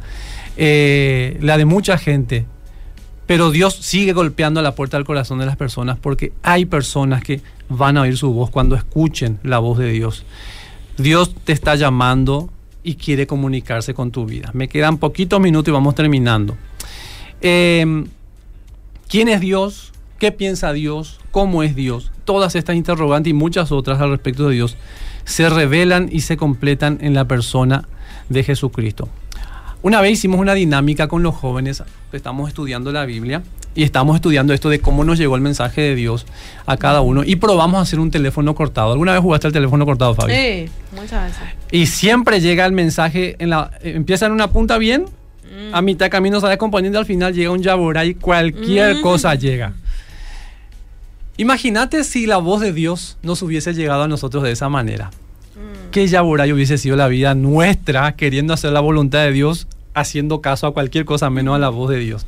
eh, 0.57 1.39
la 1.41 1.57
de 1.57 1.65
mucha 1.65 1.97
gente. 1.99 2.47
Pero 3.27 3.51
Dios 3.51 3.75
sigue 3.75 4.13
golpeando 4.13 4.61
a 4.61 4.63
la 4.63 4.75
puerta 4.75 4.97
del 4.97 5.07
corazón 5.07 5.39
de 5.39 5.47
las 5.47 5.57
personas 5.57 5.99
porque 5.99 6.33
hay 6.43 6.67
personas 6.67 7.23
que 7.23 7.41
van 7.71 7.97
a 7.97 8.03
oír 8.03 8.19
su 8.19 8.33
voz 8.33 8.51
cuando 8.51 8.77
escuchen 8.77 9.39
la 9.43 9.61
voz 9.61 9.79
de 9.79 9.91
Dios. 9.91 10.27
Dios 10.99 11.35
te 11.45 11.53
está 11.53 11.75
llamando 11.75 12.51
y 12.83 12.97
quiere 12.97 13.27
comunicarse 13.27 13.95
con 13.95 14.11
tu 14.11 14.27
vida. 14.27 14.51
Me 14.53 14.69
quedan 14.69 14.99
poquitos 14.99 15.41
minutos 15.41 15.71
y 15.71 15.73
vamos 15.73 15.95
terminando. 15.95 16.55
Eh, 17.41 18.05
¿Quién 19.09 19.29
es 19.29 19.41
Dios? 19.41 19.93
¿Qué 20.19 20.33
piensa 20.33 20.73
Dios? 20.73 21.21
¿Cómo 21.31 21.63
es 21.63 21.77
Dios? 21.77 22.11
Todas 22.25 22.55
estas 22.55 22.77
interrogantes 22.77 23.31
y 23.31 23.35
muchas 23.35 23.73
otras 23.73 24.01
al 24.01 24.11
respecto 24.11 24.49
de 24.49 24.55
Dios 24.55 24.77
se 25.25 25.49
revelan 25.49 26.09
y 26.11 26.21
se 26.21 26.37
completan 26.37 26.99
en 27.01 27.15
la 27.15 27.27
persona 27.27 27.89
de 28.29 28.45
Jesucristo. 28.45 29.09
Una 29.83 30.01
vez 30.01 30.13
hicimos 30.13 30.41
una 30.41 30.55
dinámica 30.55 31.09
con 31.09 31.23
los 31.23 31.35
jóvenes, 31.35 31.83
estamos 32.13 32.49
estudiando 32.49 32.91
la 32.91 33.05
Biblia 33.05 33.43
y 33.75 33.83
estamos 33.83 34.17
estudiando 34.17 34.55
esto 34.55 34.71
de 34.71 34.81
cómo 34.81 35.05
nos 35.05 35.19
llegó 35.19 35.37
el 35.37 35.43
mensaje 35.43 35.83
de 35.83 35.95
Dios 35.95 36.25
a 36.65 36.77
cada 36.77 37.03
uno 37.03 37.23
y 37.25 37.37
probamos 37.37 37.79
a 37.79 37.83
hacer 37.83 38.01
un 38.01 38.11
teléfono 38.11 38.55
cortado. 38.55 38.93
¿Alguna 38.93 39.13
vez 39.13 39.21
jugaste 39.21 39.49
el 39.49 39.53
teléfono 39.53 39.85
cortado, 39.85 40.15
Fabi? 40.15 40.33
Sí, 40.33 40.71
muchas 40.93 41.25
veces. 41.25 41.43
Y 41.71 41.87
siempre 41.87 42.41
llega 42.41 42.65
el 42.65 42.73
mensaje, 42.73 43.37
en 43.39 43.51
la, 43.51 43.73
empieza 43.83 44.25
en 44.27 44.33
una 44.33 44.49
punta 44.49 44.79
bien 44.79 45.05
a 45.73 45.83
mitad 45.83 46.07
de 46.07 46.11
camino 46.11 46.39
se 46.41 46.45
va 46.45 46.51
descomponiendo, 46.51 46.99
al 46.99 47.07
final 47.07 47.35
llega 47.35 47.51
un 47.51 47.63
y 48.05 48.15
cualquier 48.15 48.97
mm. 48.97 49.01
cosa 49.03 49.35
llega. 49.35 49.75
Imagínate 51.37 52.05
si 52.05 52.27
la 52.27 52.37
voz 52.37 52.61
de 52.61 52.73
Dios 52.73 53.17
nos 53.23 53.43
hubiese 53.43 53.75
llegado 53.75 54.05
a 54.05 54.09
nosotros 54.09 54.45
de 54.45 54.53
esa 54.53 54.69
manera. 54.69 55.11
¿Qué 55.91 56.07
Yaburay 56.07 56.53
hubiese 56.53 56.79
sido 56.79 56.97
la 56.97 57.09
vida 57.09 57.35
nuestra 57.35 58.17
queriendo 58.17 58.55
hacer 58.55 58.73
la 58.73 58.81
voluntad 58.81 59.25
de 59.25 59.33
Dios, 59.33 59.67
haciendo 59.95 60.41
caso 60.41 60.67
a 60.67 60.75
cualquier 60.75 61.05
cosa 61.05 61.31
menos 61.31 61.55
a 61.57 61.59
la 61.59 61.69
voz 61.69 61.91
de 61.91 61.99
Dios? 61.99 62.27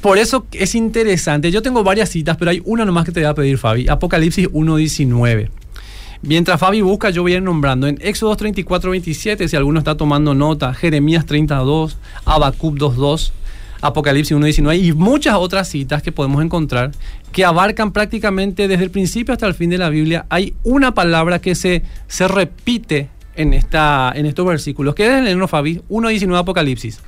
Por 0.00 0.18
eso 0.18 0.46
es 0.52 0.74
interesante. 0.74 1.52
Yo 1.52 1.62
tengo 1.62 1.84
varias 1.84 2.08
citas, 2.08 2.36
pero 2.36 2.50
hay 2.50 2.60
una 2.64 2.84
nomás 2.84 3.04
que 3.04 3.12
te 3.12 3.20
voy 3.20 3.28
a 3.28 3.34
pedir, 3.34 3.56
Fabi. 3.56 3.88
Apocalipsis 3.88 4.48
1.19. 4.48 5.48
Mientras 6.22 6.60
Fabi 6.60 6.82
busca, 6.82 7.10
yo 7.10 7.22
voy 7.22 7.32
a 7.32 7.36
ir 7.38 7.42
nombrando 7.42 7.88
en 7.88 7.98
Éxodo 8.00 8.36
34, 8.36 8.92
27, 8.92 9.48
si 9.48 9.56
alguno 9.56 9.80
está 9.80 9.96
tomando 9.96 10.34
nota, 10.34 10.72
Jeremías 10.72 11.26
32, 11.26 11.98
Habacuc 12.24 12.76
2.2, 12.76 13.32
Apocalipsis 13.80 14.36
1.19 14.36 14.84
y 14.84 14.92
muchas 14.92 15.34
otras 15.34 15.68
citas 15.68 16.00
que 16.00 16.12
podemos 16.12 16.44
encontrar 16.44 16.92
que 17.32 17.44
abarcan 17.44 17.90
prácticamente 17.90 18.68
desde 18.68 18.84
el 18.84 18.90
principio 18.90 19.32
hasta 19.32 19.48
el 19.48 19.54
fin 19.54 19.68
de 19.70 19.78
la 19.78 19.88
Biblia. 19.88 20.24
Hay 20.28 20.54
una 20.62 20.94
palabra 20.94 21.40
que 21.40 21.56
se, 21.56 21.82
se 22.06 22.28
repite 22.28 23.08
en, 23.34 23.52
esta, 23.52 24.12
en 24.14 24.26
estos 24.26 24.46
versículos. 24.46 24.94
¿Qué 24.94 25.06
es 25.06 25.26
el 25.26 25.48
Fabi? 25.48 25.82
1.19 25.90 26.38
Apocalipsis. 26.38 27.00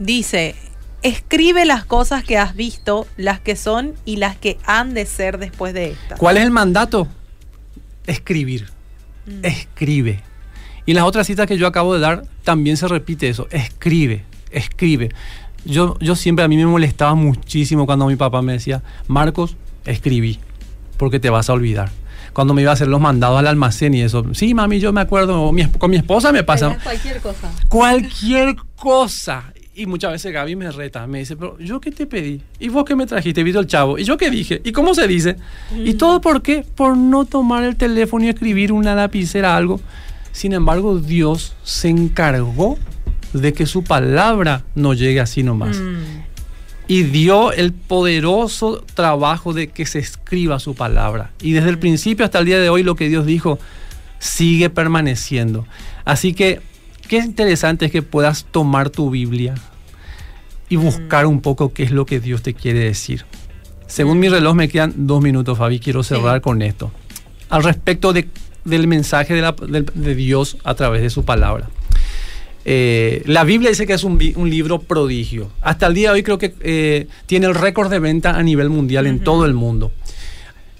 Dice, 0.00 0.56
escribe 1.02 1.64
las 1.64 1.84
cosas 1.84 2.24
que 2.24 2.36
has 2.36 2.56
visto, 2.56 3.06
las 3.16 3.38
que 3.38 3.54
son 3.54 3.94
y 4.04 4.16
las 4.16 4.36
que 4.36 4.58
han 4.66 4.92
de 4.92 5.06
ser 5.06 5.38
después 5.38 5.72
de 5.72 5.92
estas. 5.92 6.18
¿Cuál 6.18 6.38
es 6.38 6.42
el 6.42 6.50
mandato? 6.50 7.06
Escribir. 8.06 8.68
Mm. 9.26 9.44
Escribe. 9.44 10.22
Y 10.84 10.92
en 10.92 10.96
las 10.96 11.04
otras 11.04 11.26
citas 11.26 11.46
que 11.46 11.58
yo 11.58 11.66
acabo 11.66 11.94
de 11.94 12.00
dar 12.00 12.24
también 12.44 12.76
se 12.76 12.86
repite 12.86 13.28
eso. 13.28 13.48
Escribe 13.50 14.24
escribe. 14.56 15.10
Yo, 15.64 15.96
yo 16.00 16.14
siempre 16.14 16.44
a 16.44 16.48
mí 16.48 16.56
me 16.56 16.66
molestaba 16.66 17.14
muchísimo 17.14 17.86
cuando 17.86 18.06
mi 18.06 18.16
papá 18.16 18.42
me 18.42 18.52
decía, 18.52 18.82
Marcos, 19.08 19.56
escribí, 19.84 20.38
porque 20.96 21.18
te 21.18 21.30
vas 21.30 21.50
a 21.50 21.52
olvidar. 21.52 21.90
Cuando 22.32 22.54
me 22.54 22.62
iba 22.62 22.70
a 22.70 22.74
hacer 22.74 22.88
los 22.88 23.00
mandados 23.00 23.38
al 23.38 23.46
almacén 23.46 23.94
y 23.94 24.02
eso, 24.02 24.24
sí, 24.34 24.54
mami, 24.54 24.78
yo 24.78 24.92
me 24.92 25.00
acuerdo, 25.00 25.50
con 25.78 25.90
mi 25.90 25.96
esposa 25.96 26.32
me 26.32 26.44
pasa. 26.44 26.78
Cualquier 26.82 27.20
cosa. 27.20 27.50
Cualquier 27.68 28.56
cosa. 28.76 29.52
Y 29.78 29.84
muchas 29.84 30.10
veces 30.10 30.32
Gaby 30.32 30.56
me 30.56 30.70
reta, 30.70 31.06
me 31.06 31.18
dice, 31.18 31.36
pero 31.36 31.58
yo 31.58 31.82
qué 31.82 31.92
te 31.92 32.06
pedí? 32.06 32.40
¿Y 32.58 32.70
vos 32.70 32.86
qué 32.86 32.96
me 32.96 33.04
trajiste? 33.04 33.42
Vito 33.42 33.60
el 33.60 33.66
chavo. 33.66 33.98
¿Y 33.98 34.04
yo 34.04 34.16
qué 34.16 34.30
dije? 34.30 34.62
¿Y 34.64 34.72
cómo 34.72 34.94
se 34.94 35.06
dice? 35.06 35.36
¿Y 35.70 35.92
mm. 35.92 35.98
todo 35.98 36.22
por 36.22 36.40
qué? 36.40 36.64
Por 36.74 36.96
no 36.96 37.26
tomar 37.26 37.62
el 37.62 37.76
teléfono 37.76 38.24
y 38.24 38.30
escribir 38.30 38.72
una 38.72 38.94
lapicera, 38.94 39.54
algo. 39.54 39.78
Sin 40.32 40.54
embargo, 40.54 40.98
Dios 40.98 41.54
se 41.62 41.90
encargó 41.90 42.78
de 43.34 43.52
que 43.52 43.66
su 43.66 43.84
palabra 43.84 44.64
no 44.74 44.94
llegue 44.94 45.20
así 45.20 45.42
nomás. 45.42 45.76
Mm. 45.76 46.22
Y 46.88 47.02
dio 47.02 47.52
el 47.52 47.74
poderoso 47.74 48.82
trabajo 48.94 49.52
de 49.52 49.68
que 49.68 49.84
se 49.84 49.98
escriba 49.98 50.58
su 50.58 50.74
palabra. 50.74 51.32
Y 51.42 51.52
desde 51.52 51.68
el 51.68 51.78
principio 51.78 52.24
hasta 52.24 52.38
el 52.38 52.46
día 52.46 52.58
de 52.58 52.70
hoy 52.70 52.82
lo 52.82 52.94
que 52.94 53.10
Dios 53.10 53.26
dijo 53.26 53.58
sigue 54.20 54.70
permaneciendo. 54.70 55.66
Así 56.06 56.32
que 56.32 56.62
qué 57.06 57.18
interesante 57.18 57.86
es 57.86 57.92
que 57.92 58.02
puedas 58.02 58.44
tomar 58.44 58.90
tu 58.90 59.10
Biblia 59.10 59.54
y 60.68 60.76
buscar 60.76 61.26
mm. 61.26 61.28
un 61.28 61.40
poco 61.40 61.72
qué 61.72 61.84
es 61.84 61.90
lo 61.90 62.06
que 62.06 62.20
Dios 62.20 62.42
te 62.42 62.54
quiere 62.54 62.80
decir. 62.80 63.24
Según 63.86 64.18
mi 64.18 64.28
reloj 64.28 64.54
me 64.54 64.68
quedan 64.68 64.92
dos 65.06 65.22
minutos, 65.22 65.58
Fabi, 65.58 65.78
quiero 65.78 66.02
cerrar 66.02 66.40
con 66.40 66.60
esto. 66.62 66.90
Al 67.48 67.62
respecto 67.62 68.12
del 68.12 68.88
mensaje 68.88 69.34
de 69.34 70.14
Dios 70.14 70.58
a 70.64 70.74
través 70.74 71.02
de 71.02 71.10
su 71.10 71.24
palabra. 71.24 71.68
Eh, 72.68 73.22
la 73.26 73.44
Biblia 73.44 73.70
dice 73.70 73.86
que 73.86 73.92
es 73.92 74.02
un, 74.02 74.18
libro 74.18 74.80
prodigio. 74.80 75.52
Hasta 75.60 75.86
el 75.86 75.94
día 75.94 76.08
de 76.08 76.14
hoy 76.14 76.22
creo 76.24 76.38
que 76.38 76.52
eh, 76.60 77.06
tiene 77.26 77.46
el 77.46 77.54
récord 77.54 77.88
de 77.88 78.00
venta 78.00 78.30
a 78.30 78.42
nivel 78.42 78.70
mundial 78.70 79.06
en 79.06 79.20
todo 79.20 79.46
el 79.46 79.54
mundo. 79.54 79.92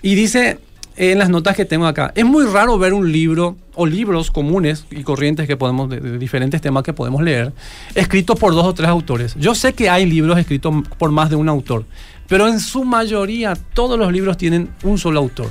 Y 0.02 0.16
dice 0.16 0.58
en 0.96 1.18
las 1.18 1.28
notas 1.28 1.56
que 1.56 1.64
tengo 1.64 1.86
acá, 1.86 2.12
es 2.14 2.24
muy 2.24 2.46
raro 2.46 2.78
ver 2.78 2.92
un 2.92 3.12
libro 3.12 3.56
o 3.74 3.86
libros 3.86 4.30
comunes 4.30 4.86
y 4.90 5.02
corrientes 5.02 5.46
que 5.46 5.56
podemos, 5.56 5.90
de, 5.90 6.18
diferentes 6.18 6.60
temas 6.60 6.82
que 6.82 6.92
podemos 6.92 7.22
leer, 7.22 7.52
escritos 7.94 8.38
por 8.38 8.54
dos 8.54 8.64
o 8.64 8.74
tres 8.74 8.88
autores. 8.88 9.34
Yo 9.38 9.54
sé 9.54 9.74
que 9.74 9.90
hay 9.90 10.06
libros 10.06 10.38
escritos 10.38 10.74
por 10.98 11.10
más 11.10 11.30
de 11.30 11.36
un 11.36 11.48
autor, 11.48 11.84
pero 12.28 12.48
en 12.48 12.60
su 12.60 12.84
mayoría 12.84 13.54
todos 13.74 13.98
los 13.98 14.10
libros 14.12 14.36
tienen 14.36 14.70
un 14.82 14.98
solo 14.98 15.20
autor. 15.20 15.50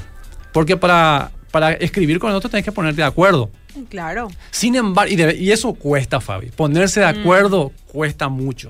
Porque 0.52 0.78
para, 0.78 1.32
para 1.52 1.74
escribir 1.74 2.20
con 2.20 2.32
el 2.32 2.36
otro 2.38 2.50
tenés 2.50 2.66
que 2.66 2.72
ponerte 2.72 3.02
de 3.02 3.08
acuerdo. 3.08 3.50
Claro. 3.90 4.30
Sin 4.52 4.76
embargo, 4.76 5.14
y, 5.14 5.52
eso 5.52 5.74
cuesta, 5.74 6.22
Fabi. 6.22 6.48
Ponerse 6.48 7.02
de 7.02 7.14
mm. 7.14 7.20
acuerdo 7.20 7.72
cuesta 7.88 8.30
mucho. 8.30 8.70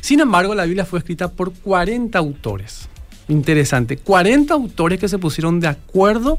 Sin 0.00 0.20
embargo, 0.20 0.54
la 0.54 0.64
Biblia 0.64 0.84
fue 0.84 1.00
escrita 1.00 1.28
por 1.28 1.52
40 1.52 2.18
autores. 2.18 2.88
Interesante. 3.28 3.96
40 3.96 4.54
autores 4.54 4.98
que 4.98 5.08
se 5.08 5.18
pusieron 5.18 5.60
de 5.60 5.68
acuerdo 5.68 6.38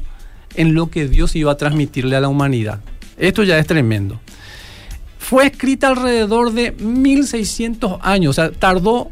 en 0.54 0.74
lo 0.74 0.90
que 0.90 1.08
Dios 1.08 1.36
iba 1.36 1.52
a 1.52 1.56
transmitirle 1.56 2.16
a 2.16 2.20
la 2.20 2.28
humanidad. 2.28 2.80
Esto 3.16 3.44
ya 3.44 3.58
es 3.58 3.66
tremendo. 3.66 4.20
Fue 5.18 5.46
escrita 5.46 5.88
alrededor 5.88 6.52
de 6.52 6.72
1600 6.72 7.98
años, 8.02 8.30
o 8.30 8.42
sea, 8.42 8.50
tardó 8.50 9.10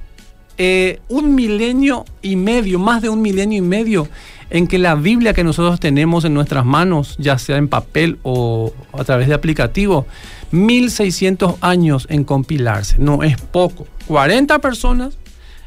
eh, 0.57 0.99
un 1.09 1.37
milenio 1.37 2.05
y 2.23 2.35
medio, 2.35 2.81
más 2.81 3.03
de 3.03 3.09
un 3.09 3.23
milenio 3.23 3.59
y 3.59 3.63
medio 3.63 4.09
en 4.51 4.67
que 4.67 4.79
la 4.79 4.95
Biblia 4.95 5.35
que 5.35 5.45
nosotros 5.45 5.79
tenemos 5.79 6.25
en 6.25 6.35
nuestras 6.35 6.65
manos, 6.65 7.17
ya 7.19 7.39
sea 7.39 7.59
en 7.59 7.69
papel 7.69 8.19
o 8.23 8.73
a 8.93 9.05
través 9.05 9.29
de 9.29 9.35
aplicativo, 9.35 10.07
1600 10.51 11.57
años 11.61 12.07
en 12.11 12.25
compilarse. 12.25 12.97
No 12.99 13.23
es 13.23 13.41
poco. 13.41 13.87
40 14.07 14.59
personas 14.59 15.19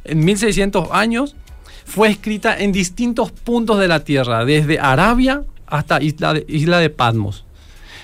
en 0.04 0.26
1600 0.26 0.89
años 0.91 1.36
fue 1.86 2.10
escrita 2.10 2.58
en 2.58 2.72
distintos 2.72 3.32
puntos 3.32 3.80
de 3.80 3.88
la 3.88 4.04
tierra, 4.04 4.46
desde 4.46 4.80
Arabia 4.80 5.44
hasta 5.67 6.02
Isla 6.02 6.34
de, 6.34 6.46
Isla 6.48 6.80
de 6.80 6.89
Patmos. 6.89 7.46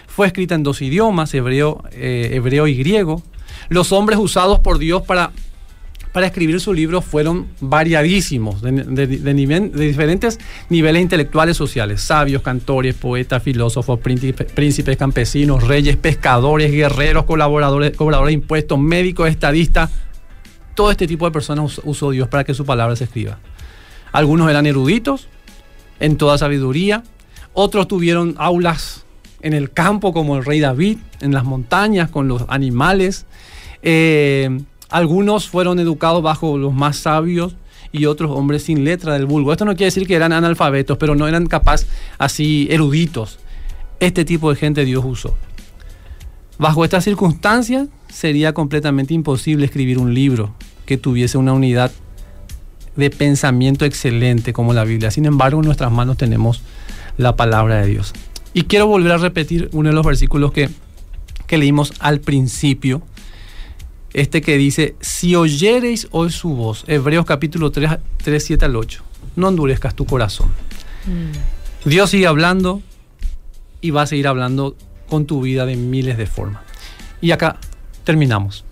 Fue 0.07 0.27
escrita 0.27 0.55
en 0.55 0.63
dos 0.63 0.81
idiomas, 0.81 1.33
hebreo, 1.33 1.83
eh, 1.91 2.31
hebreo 2.33 2.67
y 2.67 2.75
griego. 2.75 3.21
Los 3.69 3.91
hombres 3.91 4.19
usados 4.19 4.59
por 4.59 4.79
Dios 4.79 5.03
para 5.03 5.31
para 6.17 6.25
escribir 6.25 6.59
su 6.59 6.73
libro 6.73 7.03
fueron 7.03 7.45
variadísimos, 7.59 8.63
de, 8.63 9.07
diferentes 9.07 10.39
niveles 10.67 11.03
intelectuales 11.03 11.55
sociales, 11.55 12.01
sabios, 12.01 12.41
cantores, 12.41 12.95
poetas, 12.95 13.43
filósofos, 13.43 13.99
príncipes, 13.99 14.97
campesinos, 14.97 15.67
reyes, 15.67 15.95
pescadores, 15.95 16.71
guerreros, 16.71 17.25
colaboradores, 17.25 17.95
cobradores 17.95 18.29
de 18.29 18.33
impuestos, 18.33 18.79
médicos, 18.79 19.29
estadistas. 19.29 19.91
Todo 20.73 20.89
este 20.89 21.05
tipo 21.05 21.25
de 21.25 21.31
personas 21.31 21.79
usó 21.83 22.09
Dios 22.09 22.27
para 22.27 22.43
que 22.43 22.55
su 22.55 22.65
palabra 22.65 22.95
se 22.95 23.03
escriba. 23.03 23.37
Algunos 24.17 24.49
eran 24.49 24.65
eruditos, 24.65 25.27
en 25.99 26.17
toda 26.17 26.39
sabiduría, 26.39 27.03
otros 27.53 27.87
tuvieron 27.87 28.33
aulas 28.39 29.05
en 29.41 29.53
el 29.53 29.69
campo 29.69 30.11
como 30.11 30.37
el 30.37 30.43
rey 30.43 30.59
David, 30.59 30.97
en 31.21 31.35
las 31.35 31.43
montañas 31.43 32.09
con 32.09 32.27
los 32.27 32.43
animales. 32.47 33.27
Eh, 33.83 34.59
algunos 34.89 35.47
fueron 35.47 35.77
educados 35.77 36.23
bajo 36.23 36.57
los 36.57 36.73
más 36.73 36.97
sabios 36.97 37.57
y 37.91 38.05
otros 38.07 38.31
hombres 38.31 38.63
sin 38.63 38.83
letra 38.83 39.13
del 39.13 39.27
vulgo. 39.27 39.51
Esto 39.51 39.65
no 39.65 39.75
quiere 39.75 39.85
decir 39.85 40.07
que 40.07 40.15
eran 40.15 40.33
analfabetos, 40.33 40.97
pero 40.97 41.13
no 41.13 41.27
eran 41.27 41.45
capaz 41.45 41.85
así 42.17 42.67
eruditos. 42.71 43.37
Este 43.99 44.25
tipo 44.25 44.49
de 44.49 44.55
gente 44.55 44.83
Dios 44.83 45.05
usó. 45.05 45.35
Bajo 46.57 46.83
estas 46.83 47.03
circunstancias 47.03 47.87
sería 48.09 48.55
completamente 48.55 49.13
imposible 49.13 49.65
escribir 49.65 49.99
un 49.99 50.15
libro 50.15 50.55
que 50.87 50.97
tuviese 50.97 51.37
una 51.37 51.53
unidad 51.53 51.91
de 52.97 53.09
pensamiento 53.09 53.85
excelente 53.85 54.51
como 54.51 54.73
la 54.73 54.83
Biblia. 54.83 55.11
Sin 55.11 55.25
embargo, 55.25 55.59
en 55.59 55.65
nuestras 55.65 55.91
manos 55.91 56.17
tenemos 56.17 56.61
la 57.17 57.35
palabra 57.35 57.81
de 57.81 57.87
Dios. 57.87 58.13
Y 58.53 58.63
quiero 58.63 58.87
volver 58.87 59.13
a 59.13 59.17
repetir 59.17 59.69
uno 59.71 59.89
de 59.89 59.95
los 59.95 60.05
versículos 60.05 60.51
que, 60.51 60.69
que 61.45 61.57
leímos 61.57 61.93
al 61.99 62.19
principio 62.19 63.01
este 64.13 64.41
que 64.41 64.57
dice, 64.57 64.95
si 64.99 65.35
oyereis 65.35 66.07
hoy 66.11 66.31
su 66.31 66.49
voz, 66.49 66.83
Hebreos 66.87 67.25
capítulo 67.25 67.71
3, 67.71 67.91
3 68.23 68.43
7 68.43 68.65
al 68.65 68.75
8, 68.75 69.03
no 69.35 69.49
endurezcas 69.49 69.93
tu 69.93 70.05
corazón. 70.05 70.47
Mm. 71.05 71.87
Dios 71.89 72.09
sigue 72.09 72.25
hablando 72.25 72.81
y 73.79 73.91
va 73.91 74.03
a 74.03 74.07
seguir 74.07 74.27
hablando 74.27 74.75
con 75.07 75.25
tu 75.25 75.41
vida 75.41 75.65
de 75.65 75.75
miles 75.75 76.17
de 76.17 76.25
formas. 76.25 76.63
Y 77.21 77.31
acá 77.31 77.57
terminamos. 78.03 78.65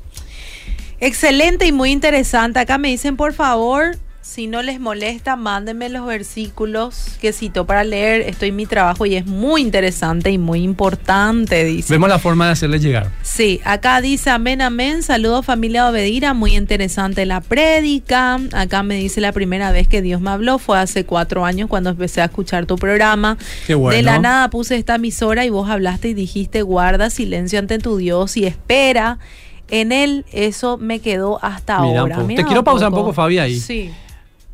Excelente 0.99 1.67
y 1.67 1.71
muy 1.71 1.91
interesante. 1.91 2.59
Acá 2.59 2.77
me 2.77 2.87
dicen, 2.87 3.15
por 3.15 3.33
favor, 3.33 3.97
si 4.25 4.47
no 4.47 4.63
les 4.63 4.79
molesta, 4.79 5.35
mándenme 5.35 5.87
los 5.87 6.05
versículos 6.05 7.15
que 7.21 7.31
cito 7.31 7.65
para 7.67 7.83
leer. 7.83 8.21
Estoy 8.21 8.49
en 8.49 8.55
mi 8.55 8.65
trabajo 8.65 9.05
y 9.05 9.15
es 9.15 9.27
muy 9.27 9.61
interesante 9.61 10.31
y 10.31 10.39
muy 10.39 10.63
importante, 10.63 11.63
dice. 11.63 11.93
Vemos 11.93 12.09
la 12.09 12.17
forma 12.17 12.47
de 12.47 12.53
hacerles 12.53 12.81
llegar. 12.81 13.11
Sí, 13.21 13.61
acá 13.63 14.01
dice 14.01 14.31
amén, 14.31 14.63
amén. 14.63 15.03
Saludos 15.03 15.45
familia 15.45 15.87
Obedira, 15.87 16.33
muy 16.33 16.55
interesante 16.55 17.25
la 17.27 17.39
prédica. 17.39 18.39
Acá 18.51 18.81
me 18.81 18.95
dice 18.95 19.21
la 19.21 19.31
primera 19.31 19.71
vez 19.71 19.87
que 19.87 20.01
Dios 20.01 20.19
me 20.21 20.31
habló 20.31 20.57
fue 20.57 20.79
hace 20.79 21.05
cuatro 21.05 21.45
años 21.45 21.69
cuando 21.69 21.91
empecé 21.91 22.21
a 22.21 22.25
escuchar 22.25 22.65
tu 22.65 22.77
programa. 22.77 23.37
Qué 23.67 23.75
bueno. 23.75 23.95
De 23.95 24.01
la 24.01 24.17
nada 24.17 24.49
puse 24.49 24.75
esta 24.75 24.95
emisora 24.95 25.45
y 25.45 25.49
vos 25.49 25.69
hablaste 25.69 26.09
y 26.09 26.13
dijiste 26.15 26.63
guarda 26.63 27.11
silencio 27.11 27.59
ante 27.59 27.77
tu 27.77 27.97
Dios 27.97 28.35
y 28.37 28.45
espera. 28.45 29.19
En 29.69 29.91
él 29.91 30.25
eso 30.31 30.77
me 30.77 30.99
quedó 30.99 31.39
hasta 31.43 31.75
ahora. 31.75 32.25
te 32.27 32.43
quiero 32.43 32.63
pausar 32.63 32.89
un 32.89 32.95
poco, 32.95 33.13
Fabi, 33.13 33.37
ahí. 33.37 33.59
Sí 33.59 33.91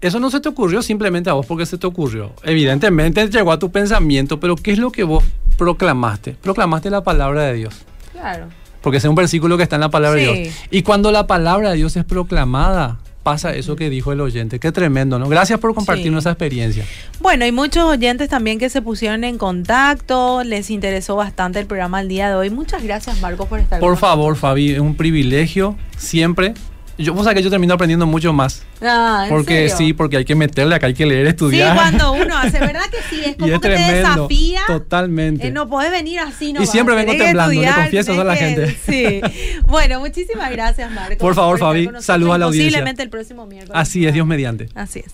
eso 0.01 0.19
no 0.19 0.29
se 0.31 0.39
te 0.39 0.49
ocurrió 0.49 0.81
simplemente 0.81 1.29
a 1.29 1.33
vos 1.33 1.45
porque 1.45 1.65
se 1.65 1.77
te 1.77 1.87
ocurrió. 1.87 2.33
Evidentemente 2.43 3.27
llegó 3.29 3.51
a 3.51 3.59
tu 3.59 3.71
pensamiento, 3.71 4.39
pero 4.39 4.55
¿qué 4.55 4.71
es 4.71 4.79
lo 4.79 4.91
que 4.91 5.03
vos 5.03 5.23
proclamaste? 5.57 6.35
Proclamaste 6.41 6.89
la 6.89 7.03
palabra 7.03 7.43
de 7.43 7.53
Dios. 7.53 7.75
Claro. 8.11 8.47
Porque 8.81 8.97
es 8.97 9.05
un 9.05 9.13
versículo 9.15 9.57
que 9.57 9.63
está 9.63 9.75
en 9.75 9.81
la 9.81 9.89
palabra 9.89 10.19
Sí. 10.19 10.25
de 10.25 10.33
Dios. 10.43 10.55
Y 10.71 10.81
cuando 10.81 11.11
la 11.11 11.27
palabra 11.27 11.69
de 11.69 11.75
Dios 11.77 11.95
es 11.95 12.03
proclamada, 12.03 12.97
pasa 13.21 13.53
eso 13.53 13.75
que 13.75 13.91
dijo 13.91 14.11
el 14.11 14.19
oyente. 14.21 14.59
Qué 14.59 14.71
tremendo, 14.71 15.19
¿no? 15.19 15.29
Gracias 15.29 15.59
por 15.59 15.75
compartirnos 15.75 16.23
Sí. 16.23 16.27
esa 16.27 16.31
experiencia. 16.31 16.83
Bueno, 17.19 17.45
hay 17.45 17.51
muchos 17.51 17.83
oyentes 17.83 18.27
también 18.29 18.57
que 18.57 18.69
se 18.71 18.81
pusieron 18.81 19.23
en 19.23 19.37
contacto, 19.37 20.43
les 20.43 20.71
interesó 20.71 21.15
bastante 21.15 21.59
el 21.59 21.67
programa 21.67 22.01
el 22.01 22.07
día 22.07 22.29
de 22.29 22.35
hoy. 22.35 22.49
Muchas 22.49 22.81
gracias, 22.83 23.21
Marcos, 23.21 23.47
por 23.47 23.59
estar 23.59 23.79
Por 23.79 23.91
con 23.91 23.99
favor, 23.99 24.35
Fabi, 24.35 24.71
es 24.71 24.79
un 24.79 24.95
privilegio 24.95 25.75
siempre. 25.97 26.55
Yo, 26.97 27.13
vos 27.13 27.23
sabés 27.23 27.37
que 27.37 27.43
yo 27.43 27.49
termino 27.49 27.73
aprendiendo 27.73 28.05
mucho 28.05 28.31
más. 28.33 28.61
Ah, 28.81 29.21
¿en 29.23 29.29
Porque 29.29 29.69
serio? 29.69 29.77
sí, 29.77 29.93
porque 29.93 30.17
hay 30.17 30.25
que 30.25 30.35
meterle 30.35 30.75
acá, 30.75 30.87
hay 30.87 30.93
que 30.93 31.05
leer, 31.05 31.25
Sí, 31.25 31.29
estudiar. 31.29 31.75
cuando 31.75 32.11
uno 32.13 32.37
hace, 32.37 32.59
¿verdad 32.59 32.83
que 32.91 32.97
sí? 33.09 33.21
Es 33.23 33.31
y 33.31 33.33
como 33.35 33.53
es 33.53 33.59
que 33.59 33.69
te 33.69 33.93
desafía. 33.93 34.61
Totalmente. 34.67 35.47
Eh, 35.47 35.51
no 35.51 35.67
podés 35.67 35.89
venir 35.91 36.19
así, 36.19 36.53
no 36.53 36.61
Y 36.61 36.67
siempre 36.67 36.93
vengo 36.95 37.13
temblando, 37.13 37.59
le 37.59 37.71
confieso 37.73 38.11
eso 38.11 38.21
a 38.21 38.25
la 38.25 38.35
gente. 38.35 38.77
Sí. 38.85 39.21
Bueno, 39.65 39.99
muchísimas 39.99 40.51
gracias, 40.51 40.91
Marcos. 40.91 41.17
Por 41.17 41.33
favor, 41.33 41.57
Fabi, 41.57 41.89
saluda 41.99 42.35
a 42.35 42.37
la 42.37 42.45
y 42.45 42.47
audiencia. 42.47 42.69
Posiblemente 42.71 43.03
el 43.03 43.09
próximo 43.09 43.45
miércoles. 43.45 43.73
Así 43.75 44.05
es, 44.05 44.13
Dios 44.13 44.27
mediante. 44.27 44.69
Así 44.75 44.99
es. 44.99 45.11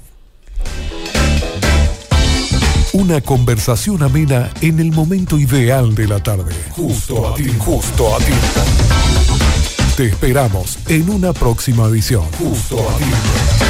Una 2.93 3.21
conversación 3.21 4.01
amena 4.01 4.49
en 4.61 4.79
el 4.79 4.91
momento 4.91 5.37
ideal 5.37 5.93
de 5.93 6.07
la 6.07 6.21
tarde. 6.23 6.53
Justo 6.71 7.29
a 7.29 7.35
ti, 7.35 7.53
justo 7.59 8.15
a 8.15 8.17
ti. 8.19 8.33
Te 9.97 10.05
esperamos 10.05 10.77
en 10.89 11.09
una 11.09 11.33
próxima 11.33 11.87
edición. 11.87 12.23
Justo 12.37 12.77
a. 12.87 13.66